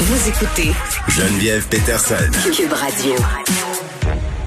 Vous 0.00 0.28
écoutez 0.28 0.70
Geneviève 1.08 1.66
Peterson. 1.68 2.14
Cube 2.54 2.72
Radio. 2.72 3.14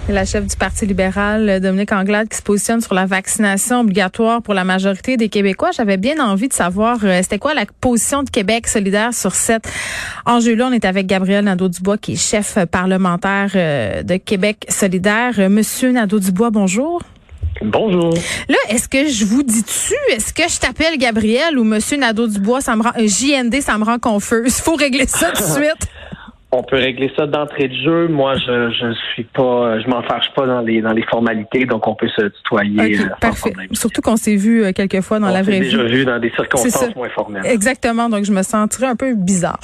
La 0.08 0.24
chef 0.24 0.48
du 0.48 0.56
Parti 0.56 0.86
libéral, 0.86 1.60
Dominique 1.60 1.92
Anglade, 1.92 2.30
qui 2.30 2.38
se 2.38 2.42
positionne 2.42 2.80
sur 2.80 2.94
la 2.94 3.06
vaccination 3.06 3.82
obligatoire 3.82 4.42
pour 4.42 4.54
la 4.54 4.64
majorité 4.64 5.18
des 5.18 5.28
Québécois. 5.28 5.72
J'avais 5.72 5.98
bien 5.98 6.26
envie 6.26 6.48
de 6.48 6.54
savoir, 6.54 7.00
euh, 7.04 7.20
c'était 7.22 7.38
quoi 7.38 7.54
la 7.54 7.66
position 7.82 8.24
de 8.24 8.30
Québec 8.30 8.66
solidaire 8.68 9.14
sur 9.14 9.36
cet 9.36 9.70
enjeu-là? 10.26 10.70
On 10.70 10.72
est 10.72 10.86
avec 10.86 11.06
Gabriel 11.06 11.44
Nadeau-Dubois, 11.44 11.98
qui 11.98 12.14
est 12.14 12.16
chef 12.16 12.58
parlementaire 12.72 13.52
euh, 13.56 14.04
de 14.04 14.16
Québec 14.16 14.66
solidaire. 14.70 15.34
Euh, 15.38 15.50
Monsieur 15.50 15.92
Nadeau-Dubois, 15.92 16.52
bonjour. 16.52 17.02
Bonjour. 17.64 18.14
Là, 18.50 18.58
est-ce 18.70 18.88
que 18.90 19.08
je 19.08 19.24
vous 19.24 19.44
dis 19.44 19.62
dessus? 19.62 19.94
Est-ce 20.10 20.34
que 20.34 20.44
je 20.50 20.60
t'appelle 20.60 20.98
Gabriel 20.98 21.60
ou 21.60 21.64
Monsieur 21.64 21.98
Nadeau-Dubois? 21.98 22.60
Ça 22.62 22.76
me 22.76 22.82
rend, 22.82 22.92
JND, 22.98 23.62
ça 23.62 23.78
me 23.78 23.84
rend 23.84 24.00
confuse. 24.00 24.56
Faut 24.56 24.76
régler 24.76 25.06
ça 25.08 25.32
tout 25.32 25.44
de 25.44 25.48
suite. 25.64 25.88
On 26.54 26.64
peut 26.64 26.76
régler 26.76 27.10
ça 27.18 27.28
d'entrée 27.28 27.70
de 27.70 27.74
jeu. 27.76 28.08
Moi, 28.10 28.36
je 28.36 28.72
je 28.72 28.94
suis 29.14 29.24
pas, 29.24 29.80
je 29.80 29.88
m'en 29.88 30.02
fâche 30.04 30.26
pas 30.36 30.46
dans 30.46 30.60
les 30.60 30.82
dans 30.82 30.92
les 30.92 31.04
formalités, 31.04 31.66
donc 31.66 31.88
on 31.88 31.96
peut 31.96 32.10
se 32.10 32.24
tutoyer. 32.28 32.80
Okay, 32.82 32.96
euh, 33.00 33.04
sans 33.10 33.16
parfait. 33.22 33.50
problème. 33.52 33.68
Surtout 33.74 34.02
qu'on 34.02 34.18
s'est 34.18 34.36
vu 34.36 34.64
euh, 34.66 34.72
quelques 34.74 35.00
fois 35.02 35.20
dans 35.20 35.28
On 35.30 35.34
la 35.34 35.38
s'est 35.44 35.52
vraie 35.52 35.60
déjà 35.62 35.84
vie. 35.84 35.92
vu 35.94 36.06
dans 36.06 36.20
des 36.20 36.30
circonstances 36.32 36.94
moins 36.96 37.10
formelles. 37.10 37.44
Exactement, 37.46 38.10
donc 38.10 38.26
je 38.26 38.34
me 38.34 38.44
sentirais 38.44 38.88
un 38.88 38.96
peu 38.98 39.14
bizarre. 39.16 39.60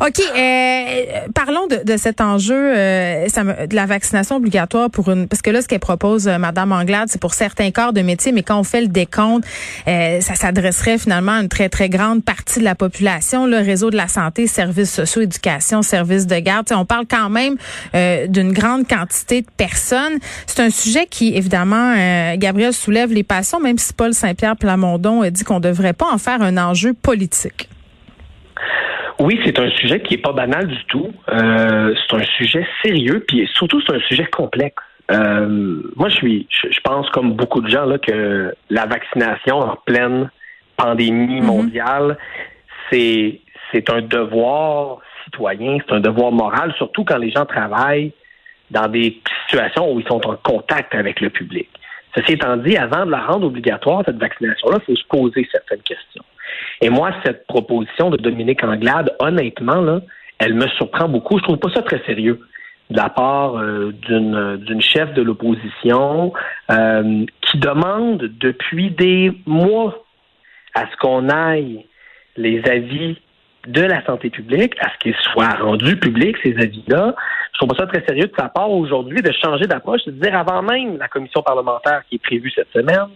OK, 0.00 0.18
euh, 0.18 1.28
parlons 1.34 1.66
de, 1.68 1.84
de 1.84 1.96
cet 1.96 2.20
enjeu 2.20 2.54
euh, 2.76 3.28
ça 3.28 3.44
me- 3.44 3.66
de 3.68 3.76
la 3.76 3.86
vaccination 3.86 4.36
obligatoire 4.36 4.90
pour 4.90 5.10
une 5.10 5.28
parce 5.28 5.42
que 5.42 5.50
là 5.50 5.62
ce 5.62 5.68
qu'elle 5.68 5.78
propose 5.80 6.26
euh, 6.26 6.38
madame 6.38 6.72
Anglade, 6.72 7.08
c'est 7.08 7.20
pour 7.20 7.34
certains 7.34 7.70
corps 7.70 7.92
de 7.92 8.00
métier 8.02 8.32
mais 8.32 8.42
quand 8.42 8.58
on 8.58 8.64
fait 8.64 8.80
le 8.80 8.88
décompte, 8.88 9.44
euh, 9.86 10.20
ça 10.20 10.34
s'adresserait 10.34 10.98
finalement 10.98 11.32
à 11.32 11.40
une 11.40 11.48
très 11.48 11.68
très 11.68 11.88
grande 11.88 12.24
partie 12.24 12.58
de 12.58 12.64
la 12.64 12.74
population, 12.74 13.46
le 13.46 13.58
réseau 13.58 13.90
de 13.90 13.96
la 13.96 14.08
santé, 14.08 14.46
services 14.48 14.92
sociaux, 14.92 15.22
éducation, 15.22 15.82
services 15.82 16.26
de 16.26 16.31
garde, 16.40 16.66
on 16.72 16.84
parle 16.84 17.06
quand 17.10 17.30
même 17.30 17.56
euh, 17.94 18.26
d'une 18.26 18.52
grande 18.52 18.86
quantité 18.88 19.42
de 19.42 19.50
personnes. 19.56 20.18
C'est 20.46 20.62
un 20.62 20.70
sujet 20.70 21.06
qui 21.06 21.36
évidemment 21.36 21.94
euh, 21.96 22.36
Gabriel 22.36 22.72
soulève 22.72 23.12
les 23.12 23.24
passions 23.24 23.60
même 23.60 23.78
si 23.78 23.92
Paul 23.92 24.12
Saint-Pierre 24.12 24.56
Plamondon 24.56 25.22
a 25.22 25.30
dit 25.30 25.44
qu'on 25.44 25.60
devrait 25.60 25.92
pas 25.92 26.06
en 26.12 26.18
faire 26.18 26.42
un 26.42 26.56
enjeu 26.56 26.94
politique. 26.94 27.68
Oui, 29.18 29.38
c'est 29.44 29.58
un 29.58 29.70
sujet 29.70 30.00
qui 30.00 30.14
est 30.14 30.18
pas 30.18 30.32
banal 30.32 30.66
du 30.66 30.84
tout. 30.86 31.12
Euh, 31.28 31.94
c'est 31.94 32.16
un 32.16 32.24
sujet 32.38 32.66
sérieux, 32.84 33.24
puis 33.26 33.48
surtout 33.54 33.80
c'est 33.86 33.94
un 33.94 34.00
sujet 34.00 34.26
complexe. 34.26 34.82
Euh, 35.10 35.82
moi, 35.96 36.08
je 36.08 36.16
suis, 36.16 36.46
je, 36.50 36.72
je 36.72 36.80
pense 36.80 37.08
comme 37.10 37.32
beaucoup 37.34 37.60
de 37.60 37.68
gens 37.68 37.84
là 37.84 37.98
que 37.98 38.54
la 38.70 38.86
vaccination 38.86 39.58
en 39.60 39.76
pleine 39.84 40.30
pandémie 40.76 41.40
Mhm. 41.40 41.46
mondiale, 41.46 42.18
c'est 42.90 43.40
c'est 43.70 43.88
un 43.90 44.02
devoir 44.02 44.98
c'est 45.38 45.92
un 45.92 46.00
devoir 46.00 46.32
moral, 46.32 46.72
surtout 46.76 47.04
quand 47.04 47.18
les 47.18 47.30
gens 47.30 47.46
travaillent 47.46 48.12
dans 48.70 48.88
des 48.88 49.20
situations 49.46 49.92
où 49.92 50.00
ils 50.00 50.06
sont 50.06 50.26
en 50.26 50.36
contact 50.36 50.94
avec 50.94 51.20
le 51.20 51.30
public. 51.30 51.68
Ceci 52.14 52.32
étant 52.32 52.56
dit, 52.56 52.76
avant 52.76 53.06
de 53.06 53.10
la 53.10 53.20
rendre 53.20 53.46
obligatoire, 53.46 54.02
cette 54.04 54.18
vaccination-là, 54.18 54.78
il 54.80 54.84
faut 54.84 54.96
se 54.96 55.06
poser 55.08 55.48
certaines 55.50 55.82
questions. 55.82 56.24
Et 56.80 56.90
moi, 56.90 57.12
cette 57.24 57.46
proposition 57.46 58.10
de 58.10 58.16
Dominique 58.16 58.62
Anglade, 58.62 59.14
honnêtement, 59.18 59.80
là, 59.80 60.00
elle 60.38 60.54
me 60.54 60.66
surprend 60.68 61.08
beaucoup. 61.08 61.38
Je 61.38 61.44
trouve 61.44 61.58
pas 61.58 61.70
ça 61.70 61.82
très 61.82 62.02
sérieux 62.04 62.40
de 62.90 62.96
la 62.96 63.08
part 63.08 63.56
euh, 63.56 63.92
d'une 63.92 64.56
d'une 64.58 64.82
chef 64.82 65.14
de 65.14 65.22
l'opposition 65.22 66.32
euh, 66.70 67.24
qui 67.40 67.58
demande 67.58 68.30
depuis 68.38 68.90
des 68.90 69.32
mois 69.46 70.04
à 70.74 70.86
ce 70.90 70.96
qu'on 70.96 71.28
aille 71.30 71.86
les 72.36 72.62
avis 72.68 73.18
de 73.66 73.82
la 73.82 74.04
santé 74.04 74.30
publique, 74.30 74.74
à 74.80 74.90
ce 74.92 74.98
qu'ils 74.98 75.14
soient 75.32 75.54
rendus 75.60 75.96
publics, 75.96 76.36
ces 76.42 76.54
avis-là. 76.58 77.14
Je 77.52 77.58
trouve 77.58 77.68
pas 77.76 77.82
ça 77.82 77.86
très 77.86 78.04
sérieux 78.04 78.26
de 78.26 78.32
sa 78.36 78.48
part 78.48 78.70
aujourd'hui 78.70 79.22
de 79.22 79.30
changer 79.32 79.66
d'approche, 79.66 80.04
de 80.04 80.10
dire 80.12 80.36
avant 80.36 80.62
même 80.62 80.98
la 80.98 81.08
commission 81.08 81.42
parlementaire 81.42 82.02
qui 82.08 82.16
est 82.16 82.22
prévue 82.22 82.50
cette 82.50 82.72
semaine, 82.72 83.06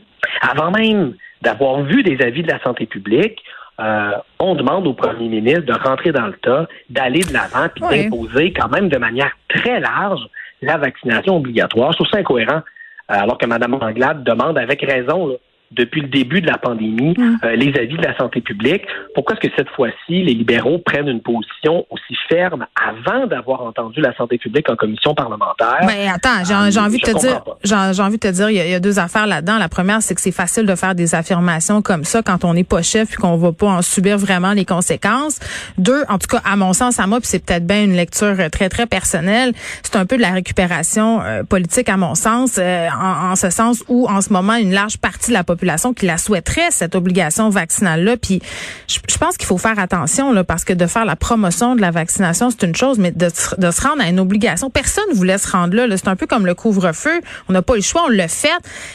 avant 0.40 0.70
même 0.70 1.14
d'avoir 1.42 1.82
vu 1.82 2.02
des 2.02 2.22
avis 2.24 2.42
de 2.42 2.50
la 2.50 2.60
santé 2.62 2.86
publique, 2.86 3.42
euh, 3.80 4.12
on 4.38 4.54
demande 4.54 4.86
au 4.86 4.94
premier 4.94 5.28
ministre 5.28 5.62
de 5.66 5.72
rentrer 5.72 6.12
dans 6.12 6.26
le 6.26 6.32
tas, 6.34 6.66
d'aller 6.88 7.20
de 7.20 7.32
l'avant, 7.32 7.68
puis 7.74 7.84
Oui. 7.84 8.04
d'imposer 8.04 8.52
quand 8.52 8.68
même 8.68 8.88
de 8.88 8.96
manière 8.98 9.32
très 9.48 9.80
large 9.80 10.20
la 10.62 10.78
vaccination 10.78 11.36
obligatoire. 11.36 11.92
Je 11.92 11.96
trouve 11.98 12.08
ça 12.08 12.18
incohérent, 12.18 12.62
euh, 13.10 13.14
alors 13.14 13.36
que 13.36 13.46
Mme 13.46 13.74
Anglade 13.74 14.24
demande 14.24 14.56
avec 14.58 14.80
raison, 14.80 15.26
là, 15.26 15.34
depuis 15.72 16.00
le 16.00 16.08
début 16.08 16.40
de 16.40 16.46
la 16.46 16.58
pandémie, 16.58 17.14
Mm. 17.16 17.38
euh, 17.44 17.56
les 17.56 17.74
avis 17.78 17.96
de 17.96 18.02
la 18.02 18.16
santé 18.16 18.40
publique. 18.40 18.82
Pourquoi 19.14 19.34
est-ce 19.36 19.48
que 19.48 19.54
cette 19.56 19.68
fois-ci, 19.70 20.22
les 20.22 20.34
libéraux 20.34 20.78
prennent 20.78 21.08
une 21.08 21.20
position 21.22 21.86
aussi 21.90 22.16
ferme 22.28 22.66
avant 22.76 23.26
d'avoir 23.26 23.62
entendu 23.62 24.00
la 24.00 24.14
santé 24.16 24.38
publique 24.38 24.68
en 24.70 24.76
commission 24.76 25.14
parlementaire? 25.14 25.78
Ben 25.86 26.12
attends, 26.14 26.44
j'ai 26.44 26.54
Euh, 26.54 26.70
j'ai 26.70 26.80
envie 26.80 26.98
de 26.98 27.04
te 27.12 27.18
dire, 27.18 27.42
j'ai 27.64 28.02
envie 28.02 28.16
de 28.18 28.20
te 28.28 28.32
dire, 28.32 28.50
il 28.50 28.56
y, 28.56 28.60
a, 28.60 28.64
il 28.64 28.70
y 28.70 28.74
a 28.74 28.80
deux 28.80 28.98
affaires 28.98 29.26
là-dedans. 29.26 29.58
La 29.58 29.68
première, 29.68 30.02
c'est 30.02 30.14
que 30.14 30.20
c'est 30.20 30.32
facile 30.32 30.66
de 30.66 30.74
faire 30.74 30.94
des 30.94 31.14
affirmations 31.14 31.82
comme 31.82 32.04
ça 32.04 32.22
quand 32.22 32.44
on 32.44 32.54
n'est 32.54 32.64
pas 32.64 32.82
chef 32.82 33.08
puis 33.08 33.16
qu'on 33.16 33.36
va 33.36 33.52
pas 33.52 33.66
en 33.68 33.82
subir 33.82 34.18
vraiment 34.18 34.52
les 34.52 34.64
conséquences. 34.64 35.38
Deux, 35.78 36.02
en 36.08 36.18
tout 36.18 36.28
cas, 36.28 36.40
à 36.44 36.56
mon 36.56 36.72
sens, 36.72 36.98
à 37.00 37.06
moi, 37.06 37.18
puis 37.20 37.28
c'est 37.28 37.44
peut-être 37.44 37.66
bien 37.66 37.82
une 37.84 37.94
lecture 37.94 38.36
euh, 38.38 38.48
très 38.48 38.68
très 38.68 38.86
personnelle. 38.86 39.52
C'est 39.82 39.96
un 39.96 40.06
peu 40.06 40.16
de 40.16 40.22
la 40.22 40.30
récupération 40.30 41.20
euh, 41.22 41.42
politique 41.42 41.88
à 41.88 41.96
mon 41.96 42.14
sens, 42.14 42.56
euh, 42.58 42.88
en, 42.90 43.32
en 43.32 43.36
ce 43.36 43.50
sens 43.50 43.84
où 43.88 44.06
en 44.08 44.20
ce 44.20 44.32
moment 44.32 44.54
une 44.54 44.72
large 44.72 44.98
partie 44.98 45.30
de 45.30 45.34
la 45.34 45.42
population 45.44 45.55
qui 45.94 46.06
la 46.06 46.18
souhaiterait 46.18 46.70
cette 46.70 46.94
obligation 46.94 47.48
vaccinale-là. 47.50 48.16
Puis 48.16 48.40
je, 48.88 48.98
pense 49.18 49.36
qu'il 49.36 49.46
faut 49.46 49.58
faire 49.58 49.78
attention 49.78 50.32
là 50.32 50.44
parce 50.44 50.64
que 50.64 50.72
de 50.72 50.86
faire 50.86 51.04
la 51.04 51.16
promotion 51.16 51.74
de 51.74 51.80
la 51.80 51.90
vaccination 51.90 52.50
c'est 52.50 52.64
une 52.66 52.74
chose, 52.76 52.98
mais 52.98 53.10
de, 53.10 53.28
se- 53.28 53.82
rendre 53.82 54.02
à 54.02 54.08
une 54.08 54.20
obligation, 54.20 54.70
personne 54.70 55.04
ne 55.10 55.14
voulait 55.14 55.38
se 55.38 55.50
rendre 55.50 55.74
là. 55.74 55.86
là. 55.86 55.96
C'est 55.96 56.08
un 56.08 56.16
peu 56.16 56.26
comme 56.26 56.46
le 56.46 56.54
couvre-feu. 56.54 57.20
On 57.48 57.52
n'a 57.52 57.62
pas 57.62 57.74
le 57.76 57.82
choix, 57.82 58.04
on 58.06 58.10
l'a 58.10 58.28
fait, 58.28 58.48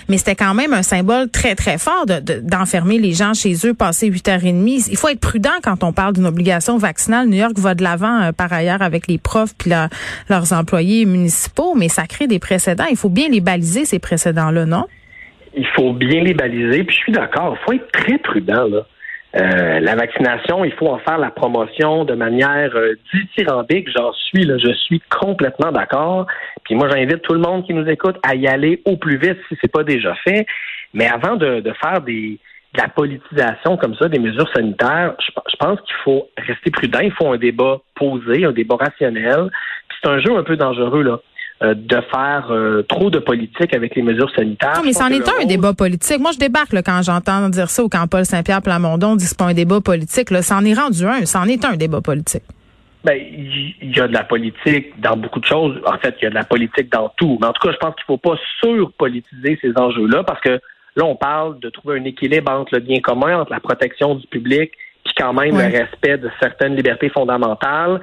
mais 0.09 0.17
c'était 0.17 0.35
quand 0.35 0.53
même 0.53 0.73
un 0.73 0.83
symbole 0.83 1.29
très 1.29 1.55
très 1.55 1.77
fort 1.77 2.05
de- 2.05 2.19
de- 2.19 2.39
d'enfermer 2.43 2.97
les 2.99 3.13
gens 3.13 3.33
chez 3.33 3.55
eux, 3.65 3.73
passer 3.73 4.09
8h30. 4.09 4.87
Il 4.89 4.97
faut 4.97 5.07
être 5.09 5.19
prudent 5.19 5.49
quand 5.63 5.83
on 5.83 5.93
parle 5.93 6.13
d'une 6.13 6.25
obligation 6.25 6.77
vaccinale. 6.77 7.27
New 7.27 7.37
York 7.37 7.57
va 7.57 7.75
de 7.75 7.83
l'avant 7.83 8.21
euh, 8.21 8.31
par 8.31 8.51
ailleurs 8.53 8.81
avec 8.81 9.07
les 9.07 9.17
profs 9.17 9.53
puis 9.57 9.71
leurs 10.29 10.53
employés 10.53 11.05
municipaux, 11.05 11.73
mais 11.75 11.89
ça 11.89 12.07
crée 12.07 12.27
des 12.27 12.39
précédents. 12.39 12.85
Il 12.89 12.97
faut 12.97 13.09
bien 13.09 13.29
les 13.29 13.41
baliser 13.41 13.85
ces 13.85 13.99
précédents-là, 13.99 14.65
non? 14.65 14.85
Il 15.55 15.67
faut 15.67 15.93
bien 15.93 16.23
les 16.23 16.33
baliser. 16.33 16.83
Puis 16.83 16.95
je 16.95 17.01
suis 17.01 17.11
d'accord, 17.11 17.57
il 17.59 17.63
faut 17.65 17.73
être 17.73 17.91
très 17.91 18.17
prudent. 18.17 18.67
Là. 18.67 18.85
Euh, 19.33 19.79
la 19.79 19.95
vaccination, 19.95 20.65
il 20.65 20.73
faut 20.73 20.87
en 20.87 20.99
faire 20.99 21.17
la 21.17 21.31
promotion 21.31 22.03
de 22.03 22.13
manière 22.15 22.75
euh, 22.75 22.95
dithyrambique. 23.13 23.89
J'en 23.95 24.11
suis, 24.11 24.43
là, 24.43 24.57
je 24.57 24.73
suis 24.73 25.01
complètement 25.09 25.71
d'accord. 25.71 26.27
Puis 26.65 26.75
moi, 26.75 26.89
j'invite 26.89 27.21
tout 27.21 27.33
le 27.33 27.39
monde 27.39 27.65
qui 27.65 27.73
nous 27.73 27.87
écoute 27.87 28.17
à 28.23 28.35
y 28.35 28.47
aller 28.47 28.81
au 28.85 28.97
plus 28.97 29.17
vite 29.17 29.37
si 29.47 29.57
c'est 29.61 29.71
pas 29.71 29.83
déjà 29.83 30.15
fait. 30.15 30.45
Mais 30.93 31.07
avant 31.07 31.37
de, 31.37 31.61
de 31.61 31.73
faire 31.81 32.01
des, 32.01 32.39
de 32.73 32.81
la 32.81 32.89
politisation 32.89 33.77
comme 33.77 33.95
ça, 33.95 34.09
des 34.09 34.19
mesures 34.19 34.49
sanitaires, 34.53 35.15
je, 35.19 35.31
je 35.49 35.55
pense 35.57 35.79
qu'il 35.81 35.95
faut 36.03 36.29
rester 36.37 36.69
prudent. 36.69 36.99
Il 36.99 37.13
faut 37.13 37.31
un 37.31 37.37
débat 37.37 37.79
posé, 37.95 38.43
un 38.43 38.51
débat 38.51 38.75
rationnel. 38.75 39.49
Puis 39.87 39.97
c'est 40.03 40.09
un 40.09 40.19
jeu 40.19 40.35
un 40.35 40.43
peu 40.43 40.57
dangereux 40.57 41.03
là. 41.03 41.19
Euh, 41.63 41.75
de 41.75 42.01
faire 42.11 42.47
euh, 42.49 42.81
trop 42.81 43.11
de 43.11 43.19
politique 43.19 43.75
avec 43.75 43.95
les 43.95 44.01
mesures 44.01 44.31
sanitaires. 44.35 44.73
Non, 44.77 44.81
mais 44.83 44.93
c'en 44.93 45.09
est 45.09 45.27
un, 45.29 45.45
débat 45.45 45.73
politique. 45.73 46.19
Moi, 46.19 46.31
je 46.33 46.39
débarque 46.39 46.73
là, 46.73 46.81
quand 46.81 47.01
j'entends 47.03 47.49
dire 47.49 47.69
ça 47.69 47.83
ou 47.83 47.89
quand 47.89 48.07
Paul 48.07 48.25
Saint-Pierre 48.25 48.63
Plamondon 48.63 49.15
dit 49.15 49.25
que 49.25 49.29
c'est 49.29 49.37
pas 49.37 49.45
un 49.45 49.53
débat 49.53 49.79
politique. 49.79 50.31
Là, 50.31 50.41
c'en 50.41 50.65
est 50.65 50.73
rendu 50.73 51.05
un. 51.05 51.23
C'en 51.25 51.45
est 51.45 51.63
un 51.63 51.75
débat 51.75 52.01
politique. 52.01 52.41
Ben, 53.03 53.15
il 53.15 53.95
y 53.95 53.99
a 53.99 54.07
de 54.07 54.13
la 54.13 54.23
politique 54.23 54.99
dans 54.99 55.15
beaucoup 55.15 55.39
de 55.39 55.45
choses. 55.45 55.79
En 55.85 55.99
fait, 55.99 56.15
il 56.19 56.23
y 56.23 56.27
a 56.27 56.29
de 56.31 56.35
la 56.35 56.45
politique 56.45 56.91
dans 56.91 57.09
tout. 57.15 57.37
Mais 57.39 57.45
en 57.45 57.53
tout 57.53 57.67
cas, 57.67 57.73
je 57.73 57.77
pense 57.77 57.93
qu'il 57.93 58.05
ne 58.09 58.17
faut 58.17 58.17
pas 58.17 58.37
surpolitiser 58.59 59.59
ces 59.61 59.71
enjeux-là 59.75 60.23
parce 60.23 60.41
que 60.41 60.59
là, 60.95 61.05
on 61.05 61.15
parle 61.15 61.59
de 61.59 61.69
trouver 61.69 61.99
un 61.99 62.05
équilibre 62.05 62.51
entre 62.51 62.73
le 62.73 62.79
bien 62.79 63.01
commun, 63.01 63.39
entre 63.39 63.51
la 63.51 63.59
protection 63.59 64.15
du 64.15 64.25
public, 64.25 64.71
puis 65.03 65.13
quand 65.15 65.33
même 65.33 65.55
le 65.55 65.65
respect 65.65 66.17
de 66.17 66.31
certaines 66.39 66.75
libertés 66.75 67.09
fondamentales 67.09 68.01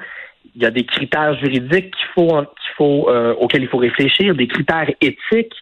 il 0.55 0.63
y 0.63 0.65
a 0.65 0.71
des 0.71 0.85
critères 0.85 1.35
juridiques 1.35 1.95
qu'il 1.95 2.07
faut, 2.13 2.27
qu'il 2.27 2.73
faut 2.75 3.09
euh, 3.09 3.33
auxquels 3.35 3.63
il 3.63 3.69
faut 3.69 3.77
réfléchir, 3.77 4.35
des 4.35 4.47
critères 4.47 4.89
éthiques. 5.01 5.55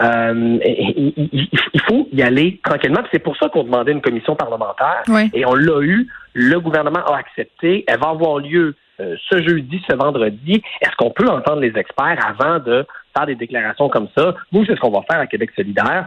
Euh, 0.00 0.58
il, 0.64 1.80
faut 1.86 2.08
y 2.12 2.22
aller 2.22 2.60
tranquillement. 2.64 3.02
C'est 3.12 3.18
pour 3.18 3.36
ça 3.36 3.48
qu'on 3.50 3.64
demandait 3.64 3.92
une 3.92 4.00
commission 4.00 4.34
parlementaire 4.34 5.02
et 5.34 5.44
on 5.44 5.54
l'a 5.54 5.80
eu. 5.82 6.08
Le 6.32 6.58
gouvernement 6.60 7.04
a 7.04 7.18
accepté. 7.18 7.84
Elle 7.86 8.00
va 8.00 8.08
avoir 8.08 8.38
lieu 8.38 8.74
euh, 9.00 9.16
ce 9.28 9.42
jeudi, 9.42 9.82
ce 9.88 9.94
vendredi. 9.94 10.62
Est-ce 10.80 10.96
qu'on 10.96 11.10
peut 11.10 11.28
entendre 11.28 11.60
les 11.60 11.76
experts 11.76 12.18
avant 12.26 12.58
de 12.58 12.86
faire 13.14 13.26
des 13.26 13.34
déclarations 13.34 13.90
comme 13.90 14.08
ça? 14.16 14.34
Nous, 14.50 14.64
c'est 14.64 14.74
ce 14.74 14.80
qu'on 14.80 14.90
va 14.90 15.02
faire 15.02 15.20
à 15.20 15.26
Québec 15.26 15.50
solidaire. 15.54 16.06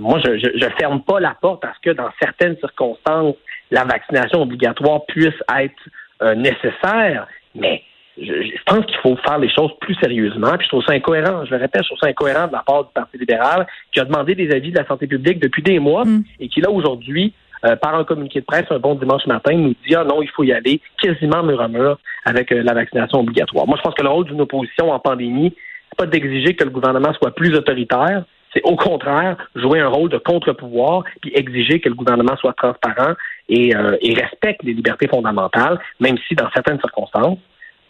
moi, 0.00 0.18
je, 0.24 0.38
je, 0.38 0.58
je 0.58 0.68
ferme 0.78 1.02
pas 1.02 1.20
la 1.20 1.36
porte 1.38 1.64
à 1.66 1.74
ce 1.74 1.90
que 1.90 1.94
dans 1.94 2.10
certaines 2.20 2.56
circonstances, 2.56 3.36
la 3.70 3.84
vaccination 3.84 4.40
obligatoire 4.40 5.04
puisse 5.06 5.38
être 5.54 6.34
nécessaire. 6.34 7.26
Mais 7.54 7.82
je, 8.18 8.62
pense 8.66 8.84
qu'il 8.86 8.96
faut 8.96 9.16
faire 9.16 9.38
les 9.38 9.50
choses 9.50 9.72
plus 9.80 9.94
sérieusement. 9.96 10.52
Puis 10.56 10.64
je 10.64 10.68
trouve 10.68 10.84
ça 10.84 10.92
incohérent. 10.92 11.44
Je 11.44 11.50
le 11.50 11.60
répète, 11.60 11.82
je 11.82 11.88
trouve 11.88 11.98
ça 11.98 12.08
incohérent 12.08 12.46
de 12.46 12.52
la 12.52 12.62
part 12.62 12.84
du 12.84 12.90
Parti 12.94 13.18
libéral 13.18 13.66
qui 13.92 14.00
a 14.00 14.04
demandé 14.04 14.34
des 14.34 14.50
avis 14.50 14.70
de 14.70 14.78
la 14.78 14.86
santé 14.86 15.06
publique 15.06 15.40
depuis 15.40 15.62
des 15.62 15.78
mois 15.78 16.04
mm. 16.04 16.24
et 16.40 16.48
qui 16.48 16.60
là 16.60 16.70
aujourd'hui, 16.70 17.32
euh, 17.64 17.76
par 17.76 17.94
un 17.94 18.04
communiqué 18.04 18.40
de 18.40 18.44
presse 18.44 18.66
un 18.70 18.78
bon 18.78 18.94
dimanche 18.94 19.26
matin, 19.26 19.54
nous 19.54 19.74
dit 19.86 19.94
ah 19.94 20.04
non, 20.04 20.22
il 20.22 20.28
faut 20.28 20.44
y 20.44 20.52
aller 20.52 20.80
quasiment 21.00 21.42
mur 21.42 21.60
à 21.60 21.68
mur 21.68 21.98
avec 22.24 22.52
euh, 22.52 22.62
la 22.62 22.74
vaccination 22.74 23.20
obligatoire. 23.20 23.66
Moi, 23.66 23.76
je 23.78 23.82
pense 23.82 23.94
que 23.94 24.02
le 24.02 24.08
rôle 24.08 24.26
d'une 24.26 24.40
opposition 24.40 24.90
en 24.90 24.98
pandémie, 24.98 25.54
c'est 25.88 25.96
pas 25.96 26.06
d'exiger 26.06 26.54
que 26.54 26.64
le 26.64 26.70
gouvernement 26.70 27.12
soit 27.14 27.34
plus 27.34 27.54
autoritaire, 27.54 28.24
c'est 28.52 28.62
au 28.64 28.76
contraire 28.76 29.36
jouer 29.54 29.80
un 29.80 29.88
rôle 29.88 30.10
de 30.10 30.18
contre-pouvoir 30.18 31.04
puis 31.20 31.32
exiger 31.34 31.80
que 31.80 31.88
le 31.88 31.94
gouvernement 31.94 32.36
soit 32.36 32.54
transparent 32.54 33.14
et, 33.48 33.74
euh, 33.74 33.96
et 34.00 34.14
respecte 34.14 34.62
les 34.62 34.74
libertés 34.74 35.08
fondamentales, 35.08 35.78
même 36.00 36.16
si 36.28 36.34
dans 36.34 36.50
certaines 36.54 36.80
circonstances, 36.80 37.38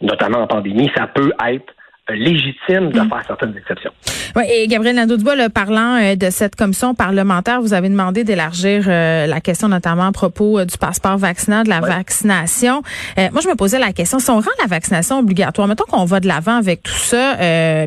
notamment 0.01 0.39
en 0.39 0.47
pandémie, 0.47 0.91
ça 0.95 1.07
peut 1.07 1.31
être 1.47 1.73
légitime 2.09 2.91
de 2.91 2.99
mm. 2.99 3.09
faire 3.09 3.23
certaines 3.25 3.55
exceptions. 3.57 3.91
Oui, 4.35 4.43
et 4.49 4.67
Gabriel 4.67 4.95
Nadeau-Dubois, 4.95 5.49
parlant 5.49 5.95
euh, 6.01 6.15
de 6.15 6.29
cette 6.29 6.55
commission 6.55 6.95
parlementaire, 6.95 7.61
vous 7.61 7.73
avez 7.73 7.87
demandé 7.87 8.23
d'élargir 8.23 8.85
euh, 8.87 9.25
la 9.25 9.39
question 9.39 9.69
notamment 9.69 10.07
à 10.07 10.11
propos 10.11 10.59
euh, 10.59 10.65
du 10.65 10.77
passeport 10.77 11.17
vaccinal, 11.17 11.63
de 11.63 11.69
la 11.69 11.79
vaccination. 11.79 12.81
moi, 13.17 13.41
je 13.41 13.47
me 13.47 13.55
posais 13.55 13.79
la 13.79 13.93
question, 13.93 14.19
si 14.19 14.29
on 14.29 14.35
rend 14.37 14.51
la 14.59 14.67
vaccination 14.67 15.19
obligatoire, 15.19 15.67
mettons 15.67 15.85
qu'on 15.85 16.05
va 16.05 16.19
de 16.19 16.27
l'avant 16.27 16.55
avec 16.55 16.83
tout 16.83 16.91
ça, 16.91 17.35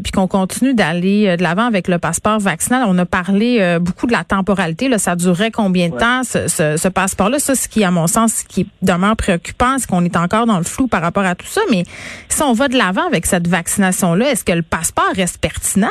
puis 0.03 0.13
qu'on 0.13 0.27
continue 0.27 0.75
d'aller 0.75 1.37
de 1.37 1.43
l'avant 1.43 1.67
avec 1.67 1.89
le 1.89 1.99
passeport 1.99 2.39
vaccinal, 2.39 2.85
on 2.87 2.97
a 2.99 3.07
parlé 3.07 3.79
beaucoup 3.81 4.07
de 4.07 4.13
la 4.13 4.25
temporalité, 4.25 4.89
là, 4.89 4.99
ça 4.99 5.17
durerait 5.17 5.51
combien 5.51 5.89
de 5.89 5.97
temps 5.97 6.23
ce, 6.25 6.49
ce, 6.49 6.77
ce 6.77 6.89
passeport-là? 6.89 7.39
Ça, 7.39 7.55
ce 7.55 7.69
qui, 7.69 7.85
à 7.85 7.91
mon 7.91 8.07
sens, 8.07 8.35
ce 8.35 8.45
qui 8.45 8.69
demeure 8.83 9.17
préoccupant, 9.17 9.79
c'est 9.79 9.89
qu'on 9.89 10.05
est 10.05 10.17
encore 10.17 10.47
dans 10.47 10.59
le 10.59 10.65
flou 10.65 10.87
par 10.87 11.03
rapport 11.03 11.25
à 11.25 11.35
tout 11.35 11.47
ça, 11.47 11.61
mais 11.71 11.85
si 12.29 12.43
on 12.43 12.53
va 12.53 12.69
de 12.69 12.77
l'avant 12.77 13.07
avec 13.07 13.27
cette 13.27 13.49
vaccination 13.49 14.06
est-ce 14.15 14.45
que 14.45 14.53
le 14.53 14.63
passeport 14.63 15.13
reste 15.15 15.41
pertinent? 15.41 15.91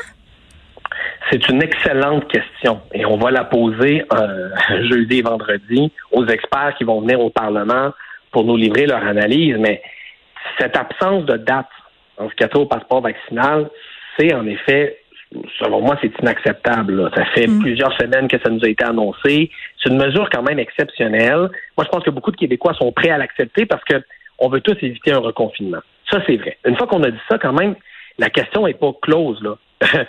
C'est 1.31 1.49
une 1.49 1.61
excellente 1.61 2.27
question 2.31 2.81
et 2.93 3.05
on 3.05 3.17
va 3.17 3.31
la 3.31 3.43
poser 3.43 4.03
euh, 4.13 4.49
jeudi 4.89 5.19
et 5.19 5.21
vendredi 5.21 5.91
aux 6.11 6.25
experts 6.27 6.75
qui 6.77 6.83
vont 6.83 7.01
venir 7.01 7.19
au 7.19 7.29
Parlement 7.29 7.91
pour 8.31 8.43
nous 8.43 8.55
livrer 8.57 8.85
leur 8.85 9.03
analyse. 9.03 9.55
Mais 9.57 9.81
cette 10.59 10.77
absence 10.77 11.25
de 11.25 11.37
date 11.37 11.69
en 12.17 12.29
ce 12.29 12.35
qui 12.35 12.43
a 12.43 12.57
au 12.57 12.65
passeport 12.65 13.01
vaccinal, 13.01 13.69
c'est 14.17 14.33
en 14.33 14.45
effet, 14.45 14.99
selon 15.59 15.81
moi, 15.81 15.97
c'est 16.01 16.11
inacceptable. 16.21 17.09
Ça 17.15 17.25
fait 17.33 17.47
mm. 17.47 17.59
plusieurs 17.59 17.93
semaines 17.97 18.27
que 18.27 18.37
ça 18.43 18.49
nous 18.49 18.63
a 18.63 18.69
été 18.69 18.85
annoncé. 18.85 19.49
C'est 19.81 19.89
une 19.89 19.97
mesure 19.97 20.29
quand 20.31 20.43
même 20.43 20.59
exceptionnelle. 20.59 21.49
Moi, 21.77 21.85
je 21.85 21.89
pense 21.89 22.03
que 22.03 22.11
beaucoup 22.11 22.31
de 22.31 22.37
Québécois 22.37 22.73
sont 22.75 22.91
prêts 22.91 23.09
à 23.09 23.17
l'accepter 23.17 23.65
parce 23.65 23.83
que 23.83 23.95
on 24.37 24.49
veut 24.49 24.61
tous 24.61 24.77
éviter 24.81 25.11
un 25.11 25.19
reconfinement. 25.19 25.79
Ça, 26.11 26.21
c'est 26.27 26.37
vrai. 26.37 26.57
Une 26.65 26.77
fois 26.77 26.87
qu'on 26.87 27.03
a 27.03 27.09
dit 27.09 27.19
ça, 27.29 27.37
quand 27.37 27.53
même, 27.53 27.75
la 28.17 28.29
question 28.29 28.65
n'est 28.65 28.73
pas 28.73 28.91
close, 29.01 29.41
là. 29.43 29.55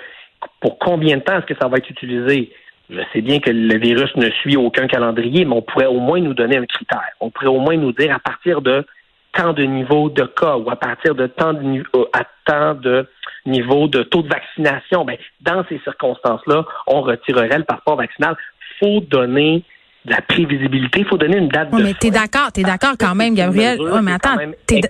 Pour 0.61 0.79
combien 0.79 1.17
de 1.17 1.23
temps 1.23 1.39
est-ce 1.39 1.47
que 1.47 1.59
ça 1.61 1.69
va 1.69 1.79
être 1.79 1.91
utilisé? 1.91 2.53
Je 2.89 3.01
sais 3.13 3.21
bien 3.21 3.41
que 3.41 3.51
le 3.51 3.79
virus 3.79 4.15
ne 4.17 4.31
suit 4.31 4.57
aucun 4.57 4.87
calendrier, 4.87 5.45
mais 5.45 5.57
on 5.57 5.63
pourrait 5.63 5.87
au 5.87 5.99
moins 5.99 6.21
nous 6.21 6.35
donner 6.35 6.57
un 6.57 6.67
critère. 6.67 7.11
On 7.21 7.31
pourrait 7.31 7.49
au 7.49 7.59
moins 7.59 7.77
nous 7.77 7.93
dire 7.93 8.15
à 8.15 8.21
partir 8.21 8.61
de 8.61 8.87
tant 9.33 9.53
de 9.53 9.65
niveaux 9.65 10.09
de 10.09 10.23
cas 10.23 10.57
ou 10.57 10.71
à 10.71 10.77
partir 10.77 11.15
de 11.15 11.27
tant 11.27 11.53
de, 11.53 11.83
euh, 11.95 12.05
à 12.13 12.25
tant 12.45 12.75
de 12.75 13.09
niveaux 13.45 13.89
de 13.89 14.03
taux 14.03 14.23
de 14.23 14.29
vaccination. 14.29 15.05
Ben, 15.05 15.17
dans 15.41 15.65
ces 15.69 15.79
circonstances-là, 15.81 16.65
on 16.87 17.01
retirerait 17.03 17.59
le 17.59 17.65
passeport 17.65 17.97
vaccinal. 17.97 18.37
faut 18.79 19.01
donner 19.01 19.65
la 20.09 20.21
prévisibilité. 20.23 21.01
Il 21.01 21.07
faut 21.07 21.19
donner 21.19 21.39
une 21.39 21.49
date 21.49 21.71
de 21.73 21.83
mais 21.83 21.95
t'es 21.95 22.11
d'accord, 22.11 22.53
t'es 22.53 22.63
d'accord 22.63 22.95
quand 22.99 23.15
même, 23.15 23.35
Gabriel. 23.35 23.79
Oui, 23.81 24.01
mais 24.03 24.13
attends, 24.13 24.37
t'es, 24.67 24.81